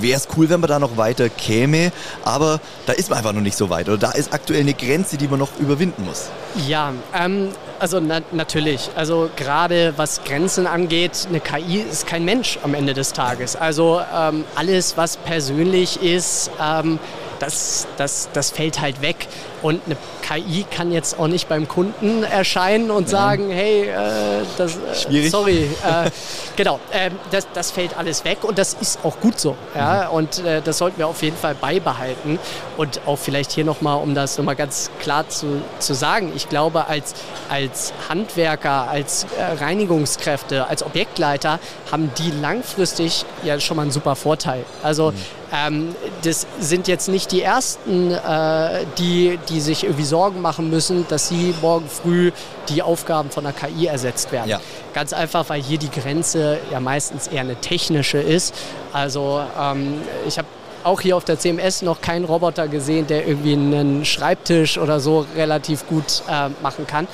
wäre 0.00 0.16
es 0.16 0.28
cool, 0.36 0.48
wenn 0.48 0.60
man 0.60 0.68
da 0.68 0.78
noch 0.78 0.96
weiter 0.96 1.28
käme, 1.28 1.92
aber 2.24 2.60
da 2.86 2.92
ist 2.92 3.10
man 3.10 3.18
einfach 3.18 3.32
noch 3.32 3.40
nicht 3.40 3.56
so 3.56 3.70
weit 3.70 3.88
oder 3.88 3.98
da 3.98 4.10
ist 4.12 4.32
aktuell 4.32 4.60
eine 4.60 4.74
Grenze, 4.74 5.16
die 5.16 5.28
man 5.28 5.38
noch 5.38 5.50
überwinden 5.58 6.04
muss. 6.04 6.30
Ja, 6.66 6.92
ähm, 7.14 7.48
also 7.78 8.00
na 8.00 8.20
natürlich. 8.32 8.90
Also 8.94 9.30
gerade 9.36 9.94
was 9.96 10.22
Grenzen 10.24 10.66
angeht, 10.66 11.26
eine 11.28 11.40
KI 11.40 11.80
ist 11.80 12.06
kein 12.06 12.24
Mensch 12.24 12.58
am 12.62 12.74
Ende 12.74 12.94
des 12.94 13.12
Tages. 13.12 13.56
Also 13.56 14.00
ähm, 14.14 14.44
alles, 14.54 14.96
was 14.96 15.16
persönlich 15.16 16.02
ist, 16.02 16.50
ähm, 16.60 16.98
das, 17.38 17.86
das, 17.96 18.28
das 18.32 18.50
fällt 18.50 18.80
halt 18.80 19.02
weg. 19.02 19.28
Und 19.62 19.80
eine 19.86 19.96
KI 20.22 20.64
kann 20.70 20.92
jetzt 20.92 21.18
auch 21.18 21.28
nicht 21.28 21.48
beim 21.48 21.68
Kunden 21.68 22.22
erscheinen 22.22 22.90
und 22.90 23.08
sagen, 23.08 23.50
hey, 23.50 23.88
äh, 23.88 24.44
das, 24.56 24.76
äh, 25.10 25.28
sorry, 25.28 25.70
äh, 25.84 26.10
genau, 26.56 26.80
ähm, 26.92 27.12
das, 27.30 27.46
das 27.52 27.70
fällt 27.70 27.96
alles 27.96 28.24
weg 28.24 28.44
und 28.44 28.58
das 28.58 28.74
ist 28.74 29.00
auch 29.04 29.18
gut 29.20 29.38
so. 29.38 29.56
Ja? 29.74 30.08
Mhm. 30.08 30.16
Und 30.16 30.44
äh, 30.44 30.62
das 30.62 30.78
sollten 30.78 30.98
wir 30.98 31.08
auf 31.08 31.22
jeden 31.22 31.36
Fall 31.36 31.54
beibehalten. 31.54 32.38
Und 32.76 33.00
auch 33.06 33.18
vielleicht 33.18 33.52
hier 33.52 33.64
nochmal, 33.64 34.02
um 34.02 34.14
das 34.14 34.38
nochmal 34.38 34.56
ganz 34.56 34.90
klar 35.00 35.28
zu, 35.28 35.62
zu 35.78 35.94
sagen, 35.94 36.32
ich 36.34 36.48
glaube, 36.48 36.86
als, 36.86 37.14
als 37.48 37.92
Handwerker, 38.08 38.88
als 38.88 39.26
äh, 39.38 39.62
Reinigungskräfte, 39.62 40.66
als 40.66 40.82
Objektleiter 40.82 41.58
haben 41.90 42.10
die 42.18 42.30
langfristig 42.30 43.24
ja 43.42 43.58
schon 43.60 43.76
mal 43.76 43.82
einen 43.82 43.90
super 43.90 44.16
Vorteil. 44.16 44.64
Also 44.82 45.10
mhm. 45.10 45.16
ähm, 45.52 45.94
das 46.22 46.46
sind 46.58 46.88
jetzt 46.88 47.08
nicht 47.08 47.32
die 47.32 47.42
Ersten, 47.42 48.12
äh, 48.12 48.84
die, 48.98 49.38
die 49.50 49.60
sich 49.60 49.84
irgendwie 49.84 50.04
Sorgen 50.04 50.40
machen 50.40 50.70
müssen, 50.70 51.06
dass 51.08 51.28
sie 51.28 51.54
morgen 51.60 51.88
früh 51.88 52.32
die 52.68 52.82
Aufgaben 52.82 53.30
von 53.30 53.44
der 53.44 53.52
KI 53.52 53.86
ersetzt 53.86 54.32
werden. 54.32 54.48
Ja. 54.48 54.60
Ganz 54.94 55.12
einfach, 55.12 55.48
weil 55.48 55.62
hier 55.62 55.78
die 55.78 55.90
Grenze 55.90 56.58
ja 56.70 56.80
meistens 56.80 57.26
eher 57.26 57.40
eine 57.40 57.56
technische 57.56 58.18
ist. 58.18 58.54
Also 58.92 59.42
ähm, 59.60 60.00
ich 60.26 60.38
habe 60.38 60.48
auch 60.84 61.00
hier 61.00 61.16
auf 61.16 61.24
der 61.24 61.38
CMS 61.38 61.82
noch 61.82 62.00
keinen 62.00 62.24
Roboter 62.24 62.68
gesehen, 62.68 63.06
der 63.06 63.26
irgendwie 63.26 63.52
einen 63.52 64.04
Schreibtisch 64.04 64.78
oder 64.78 65.00
so 65.00 65.26
relativ 65.36 65.86
gut 65.86 66.22
äh, 66.28 66.48
machen 66.62 66.86
kann. 66.86 67.06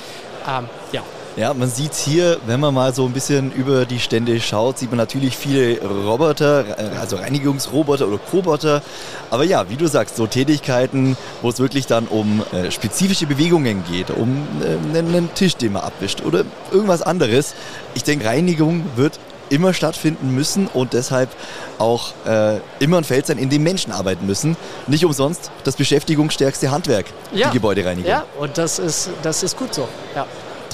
Ähm, 0.47 0.69
ja. 0.91 1.01
Ja, 1.37 1.53
man 1.53 1.69
sieht 1.69 1.93
hier, 1.93 2.39
wenn 2.47 2.59
man 2.59 2.73
mal 2.73 2.95
so 2.95 3.05
ein 3.05 3.13
bisschen 3.13 3.51
über 3.51 3.85
die 3.85 3.99
Stände 3.99 4.39
schaut, 4.41 4.79
sieht 4.79 4.89
man 4.89 4.97
natürlich 4.97 5.37
viele 5.37 5.79
Roboter, 5.85 6.65
also 6.99 7.17
Reinigungsroboter 7.17 8.07
oder 8.07 8.19
Roboter. 8.33 8.81
Aber 9.29 9.43
ja, 9.43 9.69
wie 9.69 9.75
du 9.75 9.85
sagst, 9.85 10.15
so 10.15 10.25
Tätigkeiten, 10.25 11.15
wo 11.43 11.49
es 11.49 11.59
wirklich 11.59 11.85
dann 11.85 12.07
um 12.07 12.41
äh, 12.53 12.71
spezifische 12.71 13.27
Bewegungen 13.27 13.83
geht, 13.87 14.09
um 14.09 14.47
äh, 14.63 14.97
einen 14.97 15.31
Tisch, 15.35 15.55
den 15.55 15.73
man 15.73 15.83
abwischt 15.83 16.23
oder 16.25 16.43
irgendwas 16.71 17.03
anderes. 17.03 17.53
Ich 17.93 18.03
denke, 18.03 18.25
Reinigung 18.25 18.83
wird 18.95 19.19
immer 19.49 19.75
stattfinden 19.75 20.33
müssen 20.33 20.65
und 20.65 20.93
deshalb 20.93 21.29
auch 21.77 22.13
äh, 22.25 22.57
immer 22.79 22.97
ein 22.97 23.03
Feld 23.03 23.27
sein, 23.27 23.37
in 23.37 23.51
dem 23.51 23.61
Menschen 23.61 23.91
arbeiten 23.91 24.25
müssen. 24.25 24.57
Nicht 24.87 25.05
umsonst 25.05 25.51
das 25.63 25.75
beschäftigungsstärkste 25.75 26.71
Handwerk, 26.71 27.05
ja. 27.31 27.49
die 27.49 27.53
Gebäudereinigung. 27.53 28.09
Ja, 28.09 28.25
und 28.39 28.57
das 28.57 28.79
ist, 28.79 29.11
das 29.21 29.43
ist 29.43 29.55
gut 29.55 29.75
so. 29.75 29.87
Ja. 30.15 30.25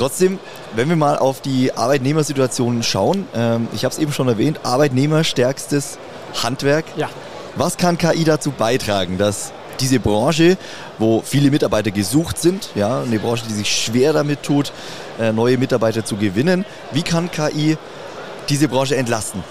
Trotzdem, 0.04 0.38
wenn 0.76 0.90
wir 0.90 0.98
mal 0.98 1.18
auf 1.18 1.40
die 1.40 1.72
Arbeitnehmersituation 1.78 2.84
schauen, 2.84 3.26
ähm, 3.34 3.70
ich 3.74 3.86
habe 3.86 3.94
es 3.94 4.00
eben 4.00 4.12
schon 4.12 4.28
erwähnt, 4.28 4.60
Arbeitnehmerstärkstes 4.64 5.98
Handwerk. 6.44 6.84
Ja. 6.98 7.10
Was 7.56 7.78
kann 7.78 7.98
KI 7.98 8.26
dazu 8.26 8.52
beitragen, 8.52 9.18
dass 9.18 9.54
diese 9.80 10.02
Branche, 10.02 10.58
wo 11.00 11.22
viele 11.22 11.52
Mitarbeiter 11.52 11.92
gesucht 11.92 12.38
sind, 12.38 12.72
ja, 12.76 13.02
eine 13.02 13.18
Branche, 13.18 13.46
die 13.48 13.54
sich 13.54 13.74
schwer 13.74 14.12
damit 14.12 14.44
tut, 14.44 14.74
äh, 15.22 15.32
neue 15.32 15.58
Mitarbeiter 15.58 16.04
zu 16.04 16.18
gewinnen, 16.18 16.66
wie 16.92 17.04
kann 17.04 17.32
KI 17.32 17.78
diese 18.50 18.68
Branche 18.68 18.98
entlasten? 18.98 19.42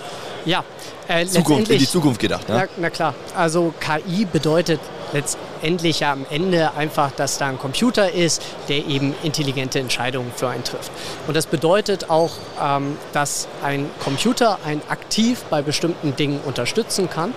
Ja, 0.45 0.65
äh, 1.09 1.27
Zukunft, 1.27 1.71
in 1.71 1.79
die 1.79 1.89
Zukunft 1.89 2.21
gedacht. 2.21 2.49
Ne? 2.49 2.57
Na, 2.57 2.69
na, 2.77 2.91
klar, 2.91 3.15
also 3.37 3.73
KI 3.79 4.25
bedeutet 4.25 4.81
letztendlich 5.13 6.01
ja 6.01 6.13
am 6.13 6.27
Ende 6.31 6.75
einfach, 6.75 7.11
dass 7.13 7.39
da 7.39 7.47
ein 7.47 7.59
Computer 7.59 8.11
ist, 8.13 8.43
der 8.69 8.87
eben 8.87 9.15
intelligente 9.23 9.79
Entscheidungen 9.79 10.33
für 10.35 10.49
einen 10.49 10.65
trifft. 10.65 10.91
Und 11.27 11.37
das 11.37 11.47
bedeutet 11.47 12.11
auch, 12.11 12.31
ähm, 12.61 12.97
dass 13.13 13.47
ein 13.63 13.91
Computer 14.03 14.59
einen 14.65 14.83
aktiv 14.89 15.43
bei 15.51 15.63
bestimmten 15.63 16.17
Dingen 16.17 16.41
unterstützen 16.45 17.09
kann. 17.11 17.35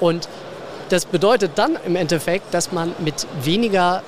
Und 0.00 0.28
das 0.88 1.04
bedeutet 1.04 1.52
dann 1.56 1.76
im 1.84 1.96
Endeffekt, 1.96 2.54
dass 2.54 2.70
man 2.70 2.94
mit 2.98 3.26
weniger 3.42 4.02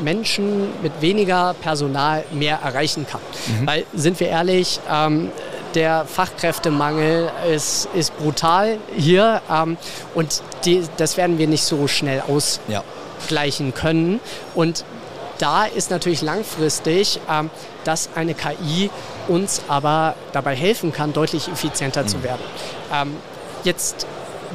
Menschen, 0.00 0.68
mit 0.82 1.00
weniger 1.00 1.54
Personal 1.54 2.24
mehr 2.32 2.58
erreichen 2.64 3.06
kann. 3.06 3.20
Mhm. 3.46 3.66
Weil, 3.66 3.84
sind 3.94 4.18
wir 4.18 4.28
ehrlich, 4.28 4.80
ähm, 4.90 5.30
der 5.74 6.04
Fachkräftemangel 6.04 7.30
ist, 7.52 7.88
ist 7.94 8.16
brutal 8.18 8.78
hier 8.96 9.42
ähm, 9.50 9.76
und 10.14 10.42
die, 10.64 10.84
das 10.96 11.16
werden 11.16 11.38
wir 11.38 11.46
nicht 11.46 11.64
so 11.64 11.86
schnell 11.88 12.22
ausgleichen 12.22 13.66
ja. 13.68 13.72
können. 13.72 14.20
Und 14.54 14.84
da 15.38 15.64
ist 15.64 15.90
natürlich 15.90 16.22
langfristig, 16.22 17.20
ähm, 17.30 17.50
dass 17.84 18.10
eine 18.14 18.34
KI 18.34 18.90
uns 19.28 19.62
aber 19.68 20.14
dabei 20.32 20.54
helfen 20.54 20.92
kann, 20.92 21.12
deutlich 21.12 21.48
effizienter 21.48 22.02
mhm. 22.02 22.08
zu 22.08 22.22
werden. 22.22 22.42
Ähm, 22.92 23.16
jetzt 23.64 24.06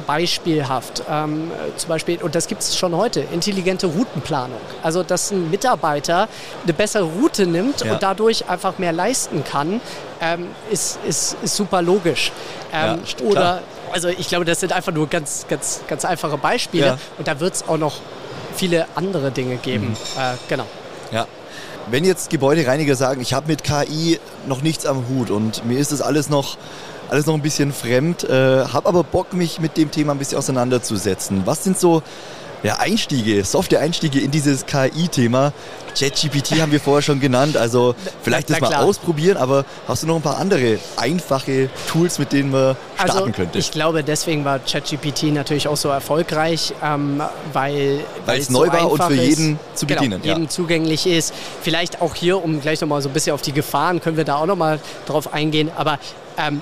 beispielhaft. 0.06 1.02
Ähm, 1.08 1.50
zum 1.76 1.88
Beispiel, 1.88 2.22
und 2.22 2.34
das 2.34 2.46
gibt 2.46 2.62
es 2.62 2.76
schon 2.76 2.96
heute, 2.96 3.20
intelligente 3.20 3.86
Routenplanung. 3.86 4.60
Also, 4.82 5.02
dass 5.02 5.30
ein 5.30 5.50
Mitarbeiter 5.50 6.28
eine 6.64 6.72
bessere 6.72 7.04
Route 7.04 7.46
nimmt 7.46 7.82
ja. 7.82 7.92
und 7.92 8.02
dadurch 8.02 8.48
einfach 8.48 8.78
mehr 8.78 8.92
leisten 8.92 9.44
kann, 9.44 9.80
ähm, 10.20 10.48
ist, 10.70 10.98
ist, 11.06 11.36
ist 11.42 11.56
super 11.56 11.82
logisch. 11.82 12.32
Ähm, 12.72 13.00
ja, 13.04 13.24
oder, 13.24 13.62
also 13.92 14.08
ich 14.08 14.28
glaube, 14.28 14.44
das 14.44 14.60
sind 14.60 14.72
einfach 14.72 14.92
nur 14.92 15.08
ganz, 15.08 15.46
ganz, 15.48 15.80
ganz 15.88 16.04
einfache 16.04 16.38
Beispiele. 16.38 16.86
Ja. 16.86 16.98
Und 17.18 17.26
da 17.26 17.40
wird 17.40 17.54
es 17.54 17.68
auch 17.68 17.78
noch 17.78 17.96
viele 18.54 18.86
andere 18.94 19.30
Dinge 19.30 19.56
geben. 19.56 19.88
Mhm. 19.88 20.20
Äh, 20.20 20.36
genau. 20.48 20.66
Ja. 21.10 21.26
Wenn 21.90 22.04
jetzt 22.04 22.30
Gebäudereiniger 22.30 22.94
sagen, 22.94 23.20
ich 23.20 23.32
habe 23.32 23.48
mit 23.48 23.64
KI 23.64 24.20
noch 24.46 24.62
nichts 24.62 24.86
am 24.86 25.08
Hut 25.08 25.30
und 25.30 25.64
mir 25.64 25.78
ist 25.78 25.92
das 25.92 26.00
alles 26.02 26.28
noch 26.28 26.56
alles 27.10 27.26
noch 27.26 27.34
ein 27.34 27.42
bisschen 27.42 27.72
fremd, 27.72 28.24
äh, 28.24 28.64
habe 28.64 28.88
aber 28.88 29.04
Bock, 29.04 29.32
mich 29.32 29.60
mit 29.60 29.76
dem 29.76 29.90
Thema 29.90 30.12
ein 30.12 30.18
bisschen 30.18 30.38
auseinanderzusetzen. 30.38 31.42
Was 31.44 31.64
sind 31.64 31.78
so 31.78 32.02
ja, 32.62 32.76
Einstiege, 32.78 33.44
softe 33.44 33.78
Einstiege 33.78 34.20
in 34.20 34.30
dieses 34.30 34.66
KI-Thema. 34.66 35.52
ChatGPT 35.98 36.52
haben 36.60 36.72
wir 36.72 36.80
vorher 36.80 37.02
schon 37.02 37.18
genannt, 37.18 37.56
also 37.56 37.94
vielleicht 38.22 38.50
das 38.50 38.60
mal 38.60 38.74
ausprobieren, 38.74 39.36
aber 39.36 39.64
hast 39.88 40.02
du 40.02 40.06
noch 40.06 40.16
ein 40.16 40.22
paar 40.22 40.38
andere 40.38 40.78
einfache 40.96 41.70
Tools, 41.88 42.18
mit 42.18 42.32
denen 42.32 42.50
man 42.50 42.76
starten 42.94 43.18
also, 43.18 43.32
könnte? 43.32 43.58
Ich 43.58 43.70
glaube, 43.70 44.04
deswegen 44.04 44.44
war 44.44 44.58
ChatGPT 44.58 45.24
natürlich 45.32 45.68
auch 45.68 45.76
so 45.76 45.88
erfolgreich, 45.88 46.74
ähm, 46.84 47.22
weil, 47.52 48.00
weil 48.26 48.40
es 48.40 48.50
neu 48.50 48.66
so 48.66 48.72
war 48.72 48.90
und 48.90 49.02
für 49.02 49.14
jeden 49.14 49.54
ist, 49.54 49.78
zu 49.78 49.86
genau, 49.86 50.00
bedienen. 50.00 50.22
Genau, 50.22 50.34
jedem 50.34 50.44
ja. 50.44 50.50
zugänglich 50.50 51.06
ist. 51.06 51.34
Vielleicht 51.62 52.02
auch 52.02 52.14
hier, 52.14 52.42
um 52.44 52.60
gleich 52.60 52.80
nochmal 52.80 53.02
so 53.02 53.08
ein 53.08 53.12
bisschen 53.12 53.32
auf 53.32 53.42
die 53.42 53.52
Gefahren, 53.52 54.00
können 54.00 54.16
wir 54.16 54.24
da 54.24 54.36
auch 54.36 54.46
nochmal 54.46 54.80
drauf 55.06 55.32
eingehen, 55.32 55.70
aber 55.76 55.98
ähm, 56.36 56.60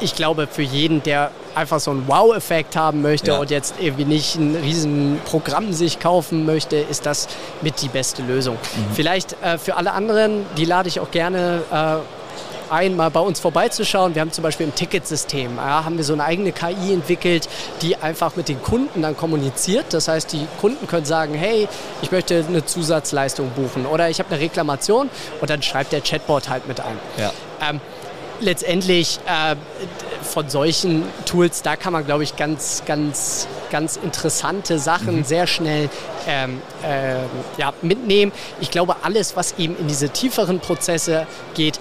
ich 0.00 0.14
glaube, 0.14 0.46
für 0.46 0.62
jeden, 0.62 1.02
der 1.02 1.30
einfach 1.54 1.80
so 1.80 1.90
einen 1.90 2.06
Wow-Effekt 2.06 2.76
haben 2.76 3.02
möchte 3.02 3.32
ja. 3.32 3.38
und 3.38 3.50
jetzt 3.50 3.74
irgendwie 3.80 4.04
nicht 4.04 4.36
ein 4.36 4.56
riesen 4.56 5.18
Programm 5.24 5.72
sich 5.72 6.00
kaufen 6.00 6.44
möchte, 6.44 6.76
ist 6.76 7.06
das 7.06 7.28
mit 7.62 7.80
die 7.82 7.88
beste 7.88 8.22
Lösung. 8.22 8.56
Mhm. 8.56 8.94
Vielleicht 8.94 9.36
äh, 9.42 9.58
für 9.58 9.76
alle 9.76 9.92
anderen, 9.92 10.44
die 10.56 10.64
lade 10.64 10.88
ich 10.88 11.00
auch 11.00 11.10
gerne 11.10 11.62
äh, 11.70 11.96
ein, 12.70 12.96
mal 12.96 13.10
bei 13.10 13.20
uns 13.20 13.40
vorbeizuschauen. 13.40 14.14
Wir 14.14 14.22
haben 14.22 14.32
zum 14.32 14.42
Beispiel 14.42 14.66
im 14.66 14.74
Ticketsystem, 14.74 15.56
ja, 15.56 15.84
haben 15.84 15.96
wir 15.96 16.04
so 16.04 16.12
eine 16.12 16.24
eigene 16.24 16.52
KI 16.52 16.92
entwickelt, 16.92 17.48
die 17.82 17.96
einfach 17.96 18.36
mit 18.36 18.48
den 18.48 18.62
Kunden 18.62 19.02
dann 19.02 19.16
kommuniziert. 19.16 19.86
Das 19.90 20.08
heißt, 20.08 20.32
die 20.32 20.46
Kunden 20.60 20.86
können 20.86 21.04
sagen, 21.04 21.34
hey, 21.34 21.68
ich 22.02 22.10
möchte 22.10 22.44
eine 22.46 22.64
Zusatzleistung 22.64 23.50
buchen 23.50 23.86
oder 23.86 24.10
ich 24.10 24.18
habe 24.18 24.30
eine 24.34 24.40
Reklamation 24.40 25.10
und 25.40 25.50
dann 25.50 25.62
schreibt 25.62 25.92
der 25.92 26.00
Chatbot 26.00 26.48
halt 26.48 26.66
mit 26.66 26.80
ein. 26.80 26.98
Ja. 27.18 27.32
Ähm, 27.68 27.80
letztendlich 28.40 29.18
äh, 29.26 29.56
von 30.22 30.48
solchen 30.48 31.04
Tools, 31.24 31.62
da 31.62 31.76
kann 31.76 31.92
man, 31.92 32.04
glaube 32.04 32.24
ich, 32.24 32.36
ganz, 32.36 32.82
ganz, 32.84 33.48
ganz 33.70 33.96
interessante 33.96 34.78
Sachen 34.78 35.18
mhm. 35.18 35.24
sehr 35.24 35.46
schnell 35.46 35.88
ähm, 36.26 36.60
äh, 36.82 37.16
ja, 37.58 37.72
mitnehmen. 37.82 38.32
Ich 38.60 38.70
glaube, 38.70 38.96
alles, 39.02 39.36
was 39.36 39.58
eben 39.58 39.76
in 39.78 39.88
diese 39.88 40.10
tieferen 40.10 40.60
Prozesse 40.60 41.26
geht, 41.54 41.78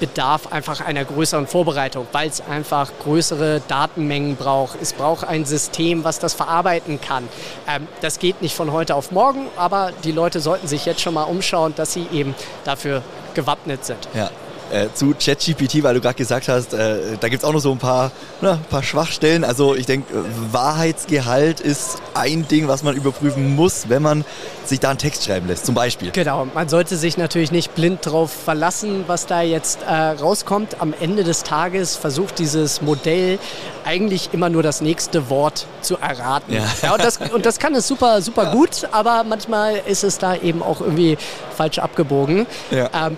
bedarf 0.00 0.52
einfach 0.52 0.80
einer 0.80 1.04
größeren 1.04 1.46
Vorbereitung, 1.46 2.06
weil 2.12 2.28
es 2.28 2.40
einfach 2.40 2.90
größere 3.02 3.62
Datenmengen 3.66 4.36
braucht. 4.36 4.76
Es 4.80 4.92
braucht 4.92 5.26
ein 5.26 5.44
System, 5.44 6.04
was 6.04 6.18
das 6.18 6.34
verarbeiten 6.34 7.00
kann. 7.00 7.28
Ähm, 7.68 7.88
das 8.00 8.18
geht 8.18 8.42
nicht 8.42 8.54
von 8.54 8.72
heute 8.72 8.94
auf 8.94 9.10
morgen, 9.10 9.48
aber 9.56 9.92
die 10.04 10.12
Leute 10.12 10.40
sollten 10.40 10.68
sich 10.68 10.86
jetzt 10.86 11.00
schon 11.00 11.14
mal 11.14 11.24
umschauen, 11.24 11.74
dass 11.76 11.92
sie 11.92 12.06
eben 12.12 12.34
dafür 12.64 13.02
gewappnet 13.34 13.84
sind. 13.84 14.08
Ja. 14.14 14.30
Äh, 14.72 14.88
zu 14.94 15.14
ChatGPT, 15.14 15.84
weil 15.84 15.94
du 15.94 16.00
gerade 16.00 16.16
gesagt 16.16 16.48
hast, 16.48 16.74
äh, 16.74 17.16
da 17.20 17.28
gibt 17.28 17.44
es 17.44 17.48
auch 17.48 17.52
noch 17.52 17.60
so 17.60 17.70
ein 17.70 17.78
paar, 17.78 18.10
na, 18.40 18.54
ein 18.54 18.64
paar 18.68 18.82
Schwachstellen. 18.82 19.44
Also 19.44 19.76
ich 19.76 19.86
denke, 19.86 20.12
Wahrheitsgehalt 20.50 21.60
ist 21.60 22.02
ein 22.14 22.48
Ding, 22.48 22.66
was 22.66 22.82
man 22.82 22.96
überprüfen 22.96 23.54
muss, 23.54 23.88
wenn 23.88 24.02
man 24.02 24.24
sich 24.64 24.80
da 24.80 24.90
einen 24.90 24.98
Text 24.98 25.24
schreiben 25.24 25.46
lässt, 25.46 25.66
zum 25.66 25.76
Beispiel. 25.76 26.10
Genau, 26.10 26.48
man 26.52 26.68
sollte 26.68 26.96
sich 26.96 27.16
natürlich 27.16 27.52
nicht 27.52 27.76
blind 27.76 28.04
darauf 28.06 28.32
verlassen, 28.32 29.04
was 29.06 29.26
da 29.26 29.40
jetzt 29.40 29.82
äh, 29.82 29.92
rauskommt. 29.92 30.80
Am 30.80 30.92
Ende 30.98 31.22
des 31.22 31.44
Tages 31.44 31.94
versucht 31.94 32.40
dieses 32.40 32.82
Modell 32.82 33.38
eigentlich 33.84 34.30
immer 34.32 34.48
nur 34.48 34.64
das 34.64 34.80
nächste 34.80 35.30
Wort 35.30 35.66
zu 35.80 35.96
erraten. 35.98 36.52
Ja. 36.52 36.64
ja 36.82 36.92
und, 36.92 37.04
das, 37.04 37.18
und, 37.18 37.46
das, 37.46 37.60
kann 37.60 37.72
es 37.76 37.86
super, 37.86 38.20
super 38.20 38.44
ja. 38.44 38.52
gut, 38.52 38.88
aber 38.90 39.22
manchmal 39.22 39.80
ist 39.86 40.02
es 40.02 40.18
da 40.18 40.34
eben 40.34 40.60
auch 40.60 40.80
irgendwie 40.80 41.16
falsch 41.56 41.78
abgebogen. 41.78 42.46
Ja. 42.72 42.90
Ähm, 42.92 43.16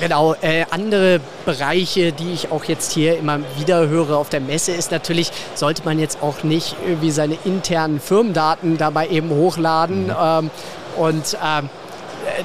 Genau, 0.00 0.34
äh, 0.40 0.64
andere 0.70 1.20
Bereiche, 1.44 2.12
die 2.12 2.32
ich 2.32 2.50
auch 2.50 2.64
jetzt 2.64 2.92
hier 2.92 3.18
immer 3.18 3.40
wieder 3.58 3.88
höre 3.88 4.16
auf 4.16 4.28
der 4.28 4.40
Messe, 4.40 4.72
ist 4.72 4.90
natürlich, 4.90 5.30
sollte 5.54 5.84
man 5.84 5.98
jetzt 5.98 6.22
auch 6.22 6.42
nicht 6.42 6.76
irgendwie 6.86 7.10
seine 7.10 7.36
internen 7.44 8.00
Firmendaten 8.00 8.78
dabei 8.78 9.08
eben 9.08 9.30
hochladen. 9.30 10.06
Mhm. 10.06 10.16
Ähm, 10.20 10.50
Und 10.96 11.38
ähm, 11.42 11.70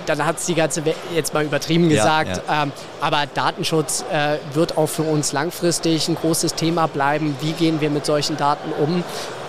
dann 0.06 0.26
hat 0.26 0.38
es 0.38 0.46
die 0.46 0.56
ganze 0.56 0.86
Welt 0.86 0.96
jetzt 1.14 1.34
mal 1.34 1.44
übertrieben 1.44 1.90
gesagt. 1.90 2.42
Ja, 2.48 2.54
ja. 2.54 2.64
Ähm, 2.64 2.72
aber 3.02 3.26
Datenschutz 3.34 4.04
äh, 4.12 4.38
wird 4.54 4.78
auch 4.78 4.88
für 4.88 5.04
uns 5.04 5.34
langfristig 5.34 6.08
ein 6.08 6.16
großes 6.16 6.56
Thema 6.56 6.88
bleiben. 6.88 7.36
Wie 7.42 7.52
gehen 7.52 7.82
wir 7.82 7.90
mit 7.90 8.06
solchen 8.06 8.38
Daten 8.38 8.72
um? 8.72 9.04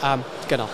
Ähm, 0.05 0.25
genau. 0.49 0.69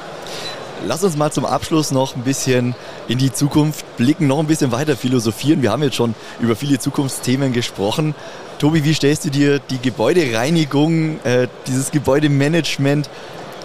Lass 0.87 1.03
uns 1.03 1.17
mal 1.17 1.33
zum 1.33 1.47
Abschluss 1.47 1.93
noch 1.93 2.15
ein 2.15 2.23
bisschen 2.23 2.75
in 3.09 3.17
die 3.17 3.33
Zukunft 3.33 3.85
blicken, 3.97 4.27
noch 4.27 4.39
ein 4.39 4.47
bisschen 4.47 4.71
weiter 4.71 4.97
philosophieren. 4.97 5.63
Wir 5.63 5.71
haben 5.71 5.83
jetzt 5.83 5.97
schon 5.97 6.15
über 6.41 6.57
viele 6.57 6.79
Zukunftsthemen 6.79 7.53
gesprochen. 7.55 8.15
Tobi, 8.59 8.85
wie 8.85 8.93
stellst 8.93 9.25
du 9.25 9.31
dir 9.31 9.59
die 9.59 9.81
Gebäudereinigung, 9.81 11.25
äh, 11.25 11.49
dieses 11.67 11.91
Gebäudemanagement 11.91 13.09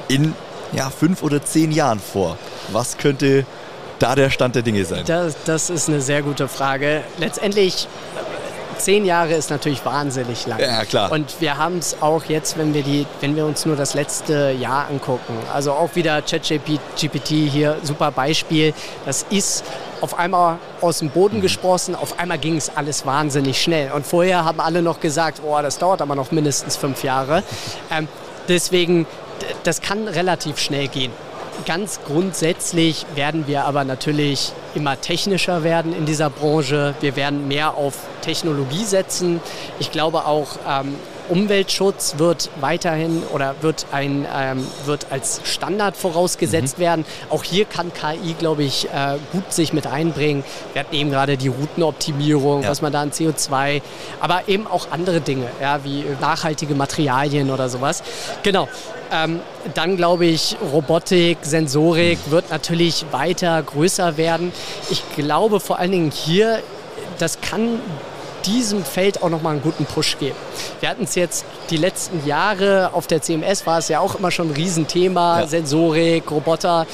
in 0.08 0.34
ja, 0.72 0.90
fünf 0.90 1.22
oder 1.22 1.44
zehn 1.44 1.72
Jahren 1.72 2.00
vor? 2.00 2.38
Was 2.72 2.98
könnte 2.98 3.46
da 4.00 4.16
der 4.16 4.30
Stand 4.30 4.56
der 4.56 4.62
Dinge 4.62 4.86
sein? 4.86 5.04
Das, 5.06 5.36
das 5.46 5.70
ist 5.70 5.90
eine 5.90 6.02
sehr 6.02 6.22
gute 6.22 6.48
Frage. 6.48 7.04
Letztendlich 7.18 7.88
zehn 8.80 9.06
Jahre 9.06 9.34
ist 9.34 9.50
natürlich 9.50 9.84
wahnsinnig 9.86 10.48
lang. 10.48 10.60
Ja, 10.60 10.86
klar. 10.86 11.12
Und 11.12 11.40
wir 11.40 11.58
haben 11.58 11.78
es 11.78 12.02
auch 12.02 12.24
jetzt, 12.26 12.58
wenn 12.58 12.74
wir, 12.74 12.84
die, 12.84 13.06
wenn 13.22 13.36
wir 13.36 13.46
uns 13.46 13.66
nur 13.66 13.76
das 13.76 13.94
letzte 13.94 14.52
Jahr 14.52 14.88
angucken. 14.90 15.38
Also 15.54 15.74
auch 15.74 15.96
wieder 15.96 16.22
ChatGPT 16.22 17.28
hier, 17.28 17.78
super 17.84 18.12
Beispiel. 18.12 18.74
Das 19.06 19.26
ist 19.30 19.64
auf 20.02 20.18
einmal 20.18 20.58
aus 20.82 21.00
dem 21.00 21.10
Boden 21.10 21.38
mhm. 21.38 21.42
gesprossen, 21.42 21.96
auf 21.96 22.20
einmal 22.20 22.38
ging 22.38 22.56
es 22.56 22.76
alles 22.76 23.06
wahnsinnig 23.06 23.62
schnell. 23.62 23.92
Und 23.92 24.06
vorher 24.06 24.46
haben 24.46 24.60
alle 24.60 24.82
noch 24.82 25.00
gesagt, 25.00 25.42
oh, 25.46 25.60
das 25.62 25.78
dauert 25.78 26.02
aber 26.02 26.16
noch 26.16 26.32
mindestens 26.32 26.76
fünf 26.76 27.04
Jahre. 27.04 27.44
Ähm, 27.92 28.08
deswegen, 28.48 29.08
das 29.64 29.82
kann 29.82 30.08
relativ 30.08 30.60
schnell 30.60 30.88
gehen. 30.88 31.12
Ganz 31.66 32.00
grundsätzlich 32.06 33.06
werden 33.16 33.46
wir 33.48 33.66
aber 33.66 33.84
natürlich 33.84 34.54
immer 34.76 35.00
technischer 35.00 35.64
werden 35.64 35.96
in 35.96 36.06
dieser 36.06 36.30
Branche. 36.30 36.96
Wir 37.02 37.16
werden 37.16 37.48
mehr 37.48 37.76
auf 37.76 37.96
Technologie 38.22 38.86
setzen. 38.86 39.42
Ich 39.80 39.92
glaube 39.92 40.26
auch, 40.26 40.48
ähm, 40.68 40.96
Umweltschutz 41.30 42.16
wird 42.18 42.50
weiterhin 42.60 43.24
oder 43.34 43.56
wird, 43.62 43.86
ein, 43.92 44.26
ähm, 44.36 44.66
wird 44.86 45.08
als 45.12 45.42
Standard 45.44 45.96
vorausgesetzt 45.96 46.78
mhm. 46.78 46.82
werden. 46.82 47.06
Auch 47.30 47.44
hier 47.44 47.66
kann 47.66 47.92
KI, 47.94 48.34
glaube 48.34 48.64
ich, 48.64 48.90
äh, 48.90 49.18
gut 49.32 49.54
sich 49.54 49.74
mit 49.74 49.88
einbringen. 49.88 50.44
Wir 50.74 50.82
hatten 50.82 50.96
eben 50.96 51.12
gerade 51.12 51.38
die 51.38 51.48
Routenoptimierung, 51.48 52.64
ja. 52.64 52.70
was 52.70 52.82
man 52.82 52.92
da 52.92 53.02
an 53.02 53.12
CO2, 53.12 53.82
aber 54.20 54.48
eben 54.48 54.68
auch 54.68 54.92
andere 54.92 55.22
Dinge, 55.22 55.48
ja, 55.62 55.84
wie 55.84 56.04
nachhaltige 56.20 56.76
Materialien 56.76 57.52
oder 57.52 57.70
sowas. 57.70 58.04
Genau. 58.44 58.68
Ähm, 59.12 59.40
dann 59.74 59.98
glaube 59.98 60.26
ich, 60.26 60.56
Robotik, 60.72 61.40
Sensorik 61.42 62.20
mhm. 62.28 62.32
wird 62.32 62.50
natürlich 62.52 63.06
weiter 63.12 63.62
größer 63.64 64.18
werden. 64.18 64.52
Ich 64.90 65.04
glaube 65.16 65.60
vor 65.60 65.80
allen 65.80 65.92
Dingen 65.92 66.12
hier, 66.12 66.62
das 67.18 67.42
kann 67.42 67.80
diesem 68.46 68.84
Feld 68.84 69.22
auch 69.22 69.30
nochmal 69.30 69.54
einen 69.54 69.62
guten 69.62 69.86
Push 69.86 70.18
geben. 70.20 70.36
Wir 70.80 70.90
hatten 70.90 71.04
es 71.04 71.16
jetzt 71.16 71.46
die 71.70 71.78
letzten 71.78 72.26
Jahre 72.26 72.92
auf 72.94 73.08
der 73.08 73.22
CMS, 73.22 73.66
war 73.66 73.80
es 73.80 73.88
ja 73.88 74.00
auch 74.00 74.16
immer 74.16 74.32
schon 74.32 74.50
ein 74.50 74.54
Riesenthema, 74.54 75.42
ja. 75.42 75.48
Sensorik, 75.48 76.30
Roboter 76.32 76.88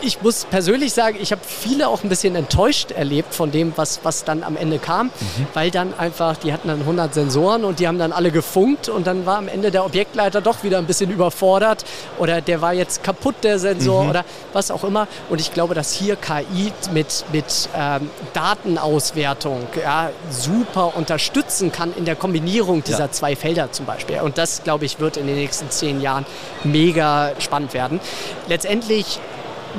ich 0.00 0.22
muss 0.22 0.44
persönlich 0.44 0.92
sagen, 0.92 1.18
ich 1.20 1.32
habe 1.32 1.42
viele 1.44 1.88
auch 1.88 2.02
ein 2.02 2.08
bisschen 2.08 2.34
enttäuscht 2.36 2.90
erlebt 2.90 3.34
von 3.34 3.50
dem, 3.50 3.72
was, 3.76 4.00
was 4.02 4.24
dann 4.24 4.42
am 4.42 4.56
Ende 4.56 4.78
kam, 4.78 5.06
mhm. 5.06 5.46
weil 5.54 5.70
dann 5.70 5.94
einfach, 5.98 6.36
die 6.36 6.52
hatten 6.52 6.68
dann 6.68 6.80
100 6.80 7.14
Sensoren 7.14 7.64
und 7.64 7.78
die 7.78 7.88
haben 7.88 7.98
dann 7.98 8.12
alle 8.12 8.30
gefunkt 8.30 8.88
und 8.88 9.06
dann 9.06 9.26
war 9.26 9.38
am 9.38 9.48
Ende 9.48 9.70
der 9.70 9.84
Objektleiter 9.84 10.40
doch 10.40 10.62
wieder 10.62 10.78
ein 10.78 10.86
bisschen 10.86 11.10
überfordert 11.10 11.84
oder 12.18 12.40
der 12.40 12.60
war 12.60 12.72
jetzt 12.72 13.02
kaputt, 13.02 13.36
der 13.42 13.58
Sensor 13.58 14.04
mhm. 14.04 14.10
oder 14.10 14.24
was 14.52 14.70
auch 14.70 14.84
immer. 14.84 15.08
Und 15.28 15.40
ich 15.40 15.52
glaube, 15.52 15.74
dass 15.74 15.92
hier 15.92 16.16
KI 16.16 16.72
mit, 16.92 17.24
mit 17.32 17.68
ähm, 17.76 18.10
Datenauswertung 18.32 19.66
ja, 19.80 20.10
super 20.30 20.96
unterstützen 20.96 21.72
kann 21.72 21.92
in 21.94 22.04
der 22.04 22.16
Kombinierung 22.16 22.84
dieser 22.84 23.00
ja. 23.00 23.10
zwei 23.10 23.36
Felder 23.36 23.72
zum 23.72 23.86
Beispiel. 23.86 24.20
Und 24.20 24.38
das, 24.38 24.62
glaube 24.62 24.84
ich, 24.84 25.00
wird 25.00 25.16
in 25.16 25.26
den 25.26 25.36
nächsten 25.36 25.70
zehn 25.70 26.00
Jahren 26.00 26.26
mega 26.64 27.32
spannend 27.38 27.74
werden. 27.74 28.00
Letztendlich 28.48 29.20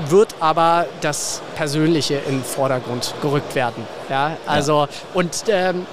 wird 0.10 0.36
aber 0.39 0.86
das 1.01 1.42
Persönliche 1.56 2.16
in 2.16 2.38
den 2.38 2.44
Vordergrund 2.44 3.13
gerückt 3.22 3.56
werden. 3.56 3.86
Ja, 4.10 4.38
also 4.46 4.82
ja. 4.82 4.88
und 5.13 5.44
ähm, 5.50 5.86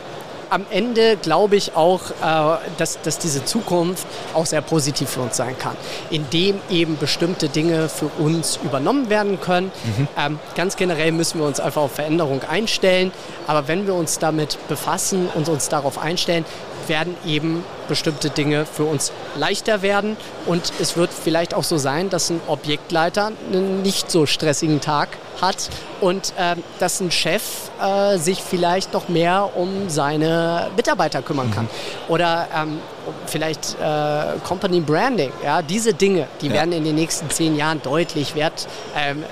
am 0.50 0.66
Ende 0.70 1.16
glaube 1.16 1.56
ich 1.56 1.74
auch, 1.74 2.10
äh, 2.10 2.58
dass, 2.78 3.00
dass 3.02 3.18
diese 3.18 3.44
Zukunft 3.44 4.06
auch 4.34 4.46
sehr 4.46 4.60
positiv 4.60 5.10
für 5.10 5.20
uns 5.20 5.36
sein 5.36 5.58
kann, 5.58 5.76
indem 6.10 6.60
eben 6.70 6.96
bestimmte 6.96 7.48
Dinge 7.48 7.88
für 7.88 8.06
uns 8.18 8.58
übernommen 8.62 9.10
werden 9.10 9.40
können. 9.40 9.72
Mhm. 9.84 10.08
Ähm, 10.16 10.38
ganz 10.54 10.76
generell 10.76 11.10
müssen 11.12 11.40
wir 11.40 11.46
uns 11.46 11.58
einfach 11.58 11.82
auf 11.82 11.92
Veränderung 11.92 12.42
einstellen, 12.48 13.10
aber 13.46 13.66
wenn 13.68 13.86
wir 13.86 13.94
uns 13.94 14.18
damit 14.18 14.58
befassen 14.68 15.28
und 15.34 15.48
uns 15.48 15.68
darauf 15.68 15.98
einstellen, 15.98 16.44
werden 16.86 17.16
eben 17.26 17.64
bestimmte 17.88 18.30
Dinge 18.30 18.66
für 18.66 18.84
uns 18.84 19.12
leichter 19.36 19.82
werden 19.82 20.16
und 20.46 20.72
es 20.80 20.96
wird 20.96 21.10
vielleicht 21.12 21.54
auch 21.54 21.64
so 21.64 21.76
sein, 21.78 22.10
dass 22.10 22.30
ein 22.30 22.40
Objektleiter 22.46 23.32
einen 23.52 23.82
nicht 23.82 24.10
so 24.10 24.26
stressigen 24.26 24.80
Tag 24.80 25.08
hat 25.40 25.70
und 26.00 26.32
äh, 26.38 26.56
dass 26.78 27.00
ein 27.00 27.10
Chef 27.10 27.42
äh, 27.80 28.18
sich 28.18 28.42
vielleicht 28.42 28.92
noch 28.92 29.08
mehr 29.08 29.56
um 29.56 29.88
seine 29.88 30.70
Mitarbeiter 30.76 31.22
kümmern 31.22 31.50
kann. 31.50 31.64
Mhm. 31.64 31.68
Oder 32.08 32.48
ähm, 32.54 32.78
vielleicht 33.26 33.76
äh, 33.80 34.38
Company 34.46 34.80
Branding. 34.80 35.32
Ja, 35.42 35.62
diese 35.62 35.94
Dinge, 35.94 36.26
die 36.40 36.48
ja. 36.48 36.54
werden 36.54 36.72
in 36.72 36.84
den 36.84 36.94
nächsten 36.94 37.30
zehn 37.30 37.56
Jahren 37.56 37.80
deutlich 37.82 38.34
wert, 38.34 38.66
ähm, 38.96 39.22
äh, 39.22 39.24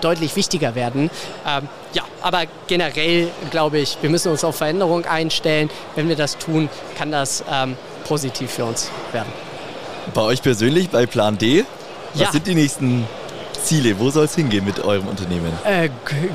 deutlich 0.00 0.36
wichtiger 0.36 0.74
werden. 0.74 1.10
Ähm, 1.46 1.68
ja, 1.92 2.02
aber 2.22 2.44
generell 2.66 3.28
glaube 3.50 3.78
ich, 3.78 3.98
wir 4.00 4.10
müssen 4.10 4.30
uns 4.30 4.44
auf 4.44 4.56
Veränderung 4.56 5.04
einstellen. 5.04 5.70
Wenn 5.94 6.08
wir 6.08 6.16
das 6.16 6.38
tun, 6.38 6.68
kann 6.96 7.10
das 7.10 7.44
ähm, 7.50 7.76
positiv 8.06 8.50
für 8.50 8.64
uns 8.64 8.90
werden. 9.12 9.32
Bei 10.14 10.22
euch 10.22 10.42
persönlich, 10.42 10.90
bei 10.90 11.06
Plan 11.06 11.36
D, 11.38 11.64
was 12.12 12.22
ja. 12.22 12.32
sind 12.32 12.46
die 12.46 12.54
nächsten 12.54 13.06
Ziele? 13.66 13.98
Wo 13.98 14.10
soll 14.10 14.26
es 14.26 14.34
hingehen 14.36 14.64
mit 14.64 14.84
eurem 14.84 15.08
Unternehmen? 15.08 15.52
Äh, 15.64 15.90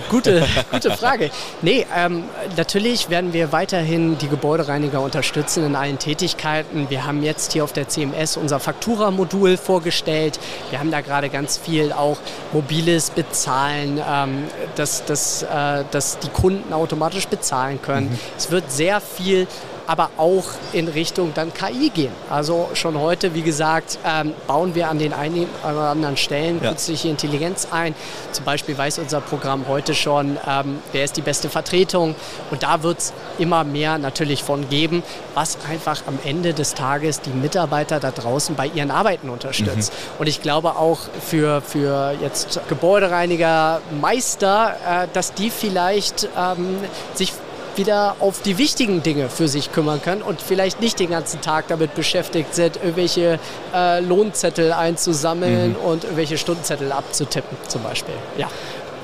gute, 0.10 0.46
gute 0.70 0.92
Frage. 0.92 1.32
Nee, 1.62 1.86
ähm, 1.96 2.26
natürlich 2.58 3.10
werden 3.10 3.32
wir 3.32 3.54
weiterhin 3.54 4.18
die 4.18 4.28
Gebäudereiniger 4.28 5.00
unterstützen 5.00 5.66
in 5.66 5.76
allen 5.76 5.98
Tätigkeiten. 5.98 6.90
Wir 6.90 7.06
haben 7.06 7.24
jetzt 7.24 7.54
hier 7.54 7.64
auf 7.64 7.72
der 7.72 7.88
CMS 7.88 8.36
unser 8.36 8.60
Faktura-Modul 8.60 9.56
vorgestellt. 9.56 10.40
Wir 10.72 10.80
haben 10.80 10.92
da 10.92 11.00
gerade 11.00 11.30
ganz 11.30 11.58
viel 11.58 11.94
auch 11.94 12.18
mobiles 12.52 13.12
Bezahlen, 13.12 14.02
ähm, 14.06 14.44
dass, 14.76 15.06
dass, 15.06 15.44
äh, 15.44 15.86
dass 15.90 16.20
die 16.20 16.30
Kunden 16.30 16.74
automatisch 16.74 17.28
bezahlen 17.28 17.82
können. 17.82 18.10
Mhm. 18.10 18.20
Es 18.38 18.52
wird 18.52 18.70
sehr 18.70 19.00
viel 19.00 19.48
aber 19.92 20.10
auch 20.16 20.46
in 20.72 20.88
Richtung 20.88 21.34
dann 21.34 21.54
KI 21.54 21.90
gehen. 21.90 22.14
Also 22.30 22.70
schon 22.76 22.98
heute, 22.98 23.36
wie 23.36 23.42
gesagt, 23.42 24.00
ähm, 24.06 24.34
bauen 24.48 24.74
wir 24.74 24.90
an 24.90 25.00
den 25.00 25.12
einen 25.12 25.50
oder 25.64 25.90
anderen 25.90 26.16
Stellen 26.16 26.62
ja. 26.64 26.70
künstliche 26.70 27.10
Intelligenz 27.10 27.68
ein. 27.72 27.94
Zum 28.32 28.46
Beispiel 28.46 28.78
weiß 28.78 29.00
unser 29.00 29.20
Programm 29.20 29.68
heute 29.68 29.94
schon, 29.94 30.38
ähm, 30.48 30.80
wer 30.94 31.04
ist 31.04 31.18
die 31.18 31.22
beste 31.22 31.50
Vertretung. 31.50 32.16
Und 32.52 32.64
da 32.64 32.84
wird 32.84 33.00
es 33.00 33.14
immer 33.38 33.66
mehr 33.66 33.98
natürlich 33.98 34.44
von 34.44 34.70
geben, 34.70 35.04
was 35.34 35.58
einfach 35.70 36.04
am 36.08 36.18
Ende 36.24 36.54
des 36.54 36.74
Tages 36.74 37.20
die 37.20 37.32
Mitarbeiter 37.32 38.00
da 38.00 38.12
draußen 38.12 38.56
bei 38.56 38.68
ihren 38.68 38.92
Arbeiten 38.92 39.30
unterstützt. 39.30 39.92
Mhm. 39.92 40.22
Und 40.22 40.28
ich 40.28 40.42
glaube 40.42 40.78
auch 40.78 41.00
für, 41.20 41.60
für 41.60 42.16
jetzt 42.22 42.62
Gebäudereiniger, 42.70 43.82
Meister, 44.00 44.78
äh, 44.88 45.08
dass 45.12 45.34
die 45.34 45.50
vielleicht 45.50 46.30
ähm, 46.38 46.78
sich 47.14 47.34
wieder 47.78 48.16
auf 48.20 48.42
die 48.42 48.58
wichtigen 48.58 49.04
Dinge 49.04 49.30
für 49.30 49.48
sich 49.48 49.72
kümmern 49.72 50.02
können 50.02 50.22
und 50.22 50.42
vielleicht 50.42 50.82
nicht 50.82 51.00
den 51.00 51.10
ganzen 51.10 51.42
Tag 51.42 51.68
damit 51.68 51.96
beschäftigt 51.96 52.56
sind, 52.56 52.78
irgendwelche 52.78 53.40
äh, 53.74 54.00
Lohnzettel 54.00 54.74
einzusammeln 54.74 55.72
mhm. 55.72 55.76
und 55.78 56.04
irgendwelche 56.04 56.38
Stundenzettel 56.38 56.92
abzutippen 56.92 57.58
zum 57.68 57.84
Beispiel. 57.84 58.16
Ja. 58.38 58.48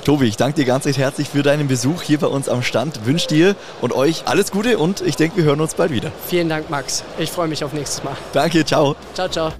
Tobi, 0.08 0.28
ich 0.28 0.38
danke 0.38 0.56
dir 0.56 0.66
ganz 0.66 0.86
recht 0.86 0.98
herzlich 0.98 1.28
für 1.28 1.44
deinen 1.44 1.68
Besuch 1.68 2.02
hier 2.02 2.18
bei 2.18 2.28
uns 2.28 2.48
am 2.48 2.64
Stand. 2.64 3.06
Wünsche 3.06 3.28
dir 3.28 3.58
und 3.82 3.92
euch 3.92 4.24
alles 4.26 4.52
Gute 4.52 4.78
und 4.78 5.02
ich 5.02 5.18
denke, 5.18 5.36
wir 5.36 5.44
hören 5.44 5.60
uns 5.60 5.76
bald 5.76 5.92
wieder. 5.92 6.14
Vielen 6.28 6.48
Dank, 6.48 6.70
Max. 6.70 7.04
Ich 7.18 7.30
freue 7.30 7.50
mich 7.50 7.62
auf 7.66 7.74
nächstes 7.74 8.06
Mal. 8.06 8.16
Danke, 8.32 8.64
ciao. 8.64 8.96
Ciao, 9.14 9.28
ciao. 9.28 9.52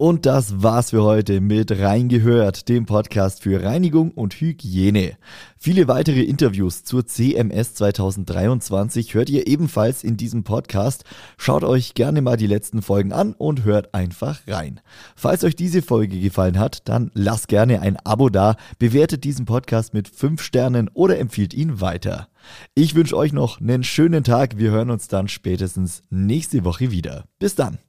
Und 0.00 0.24
das 0.24 0.62
war's 0.62 0.92
für 0.92 1.02
heute 1.02 1.42
mit 1.42 1.78
Reingehört, 1.78 2.70
dem 2.70 2.86
Podcast 2.86 3.42
für 3.42 3.62
Reinigung 3.62 4.12
und 4.12 4.32
Hygiene. 4.32 5.18
Viele 5.58 5.88
weitere 5.88 6.22
Interviews 6.22 6.84
zur 6.84 7.04
CMS 7.04 7.74
2023 7.74 9.12
hört 9.12 9.28
ihr 9.28 9.46
ebenfalls 9.46 10.02
in 10.02 10.16
diesem 10.16 10.42
Podcast. 10.42 11.04
Schaut 11.36 11.64
euch 11.64 11.92
gerne 11.92 12.22
mal 12.22 12.38
die 12.38 12.46
letzten 12.46 12.80
Folgen 12.80 13.12
an 13.12 13.34
und 13.34 13.64
hört 13.64 13.92
einfach 13.92 14.40
rein. 14.46 14.80
Falls 15.16 15.44
euch 15.44 15.54
diese 15.54 15.82
Folge 15.82 16.18
gefallen 16.18 16.58
hat, 16.58 16.88
dann 16.88 17.10
lasst 17.12 17.48
gerne 17.48 17.82
ein 17.82 17.98
Abo 17.98 18.30
da, 18.30 18.56
bewertet 18.78 19.22
diesen 19.24 19.44
Podcast 19.44 19.92
mit 19.92 20.08
5 20.08 20.40
Sternen 20.40 20.88
oder 20.94 21.18
empfiehlt 21.18 21.52
ihn 21.52 21.82
weiter. 21.82 22.28
Ich 22.74 22.94
wünsche 22.94 23.18
euch 23.18 23.34
noch 23.34 23.60
einen 23.60 23.84
schönen 23.84 24.24
Tag. 24.24 24.56
Wir 24.56 24.70
hören 24.70 24.88
uns 24.88 25.08
dann 25.08 25.28
spätestens 25.28 26.04
nächste 26.08 26.64
Woche 26.64 26.90
wieder. 26.90 27.24
Bis 27.38 27.54
dann. 27.54 27.80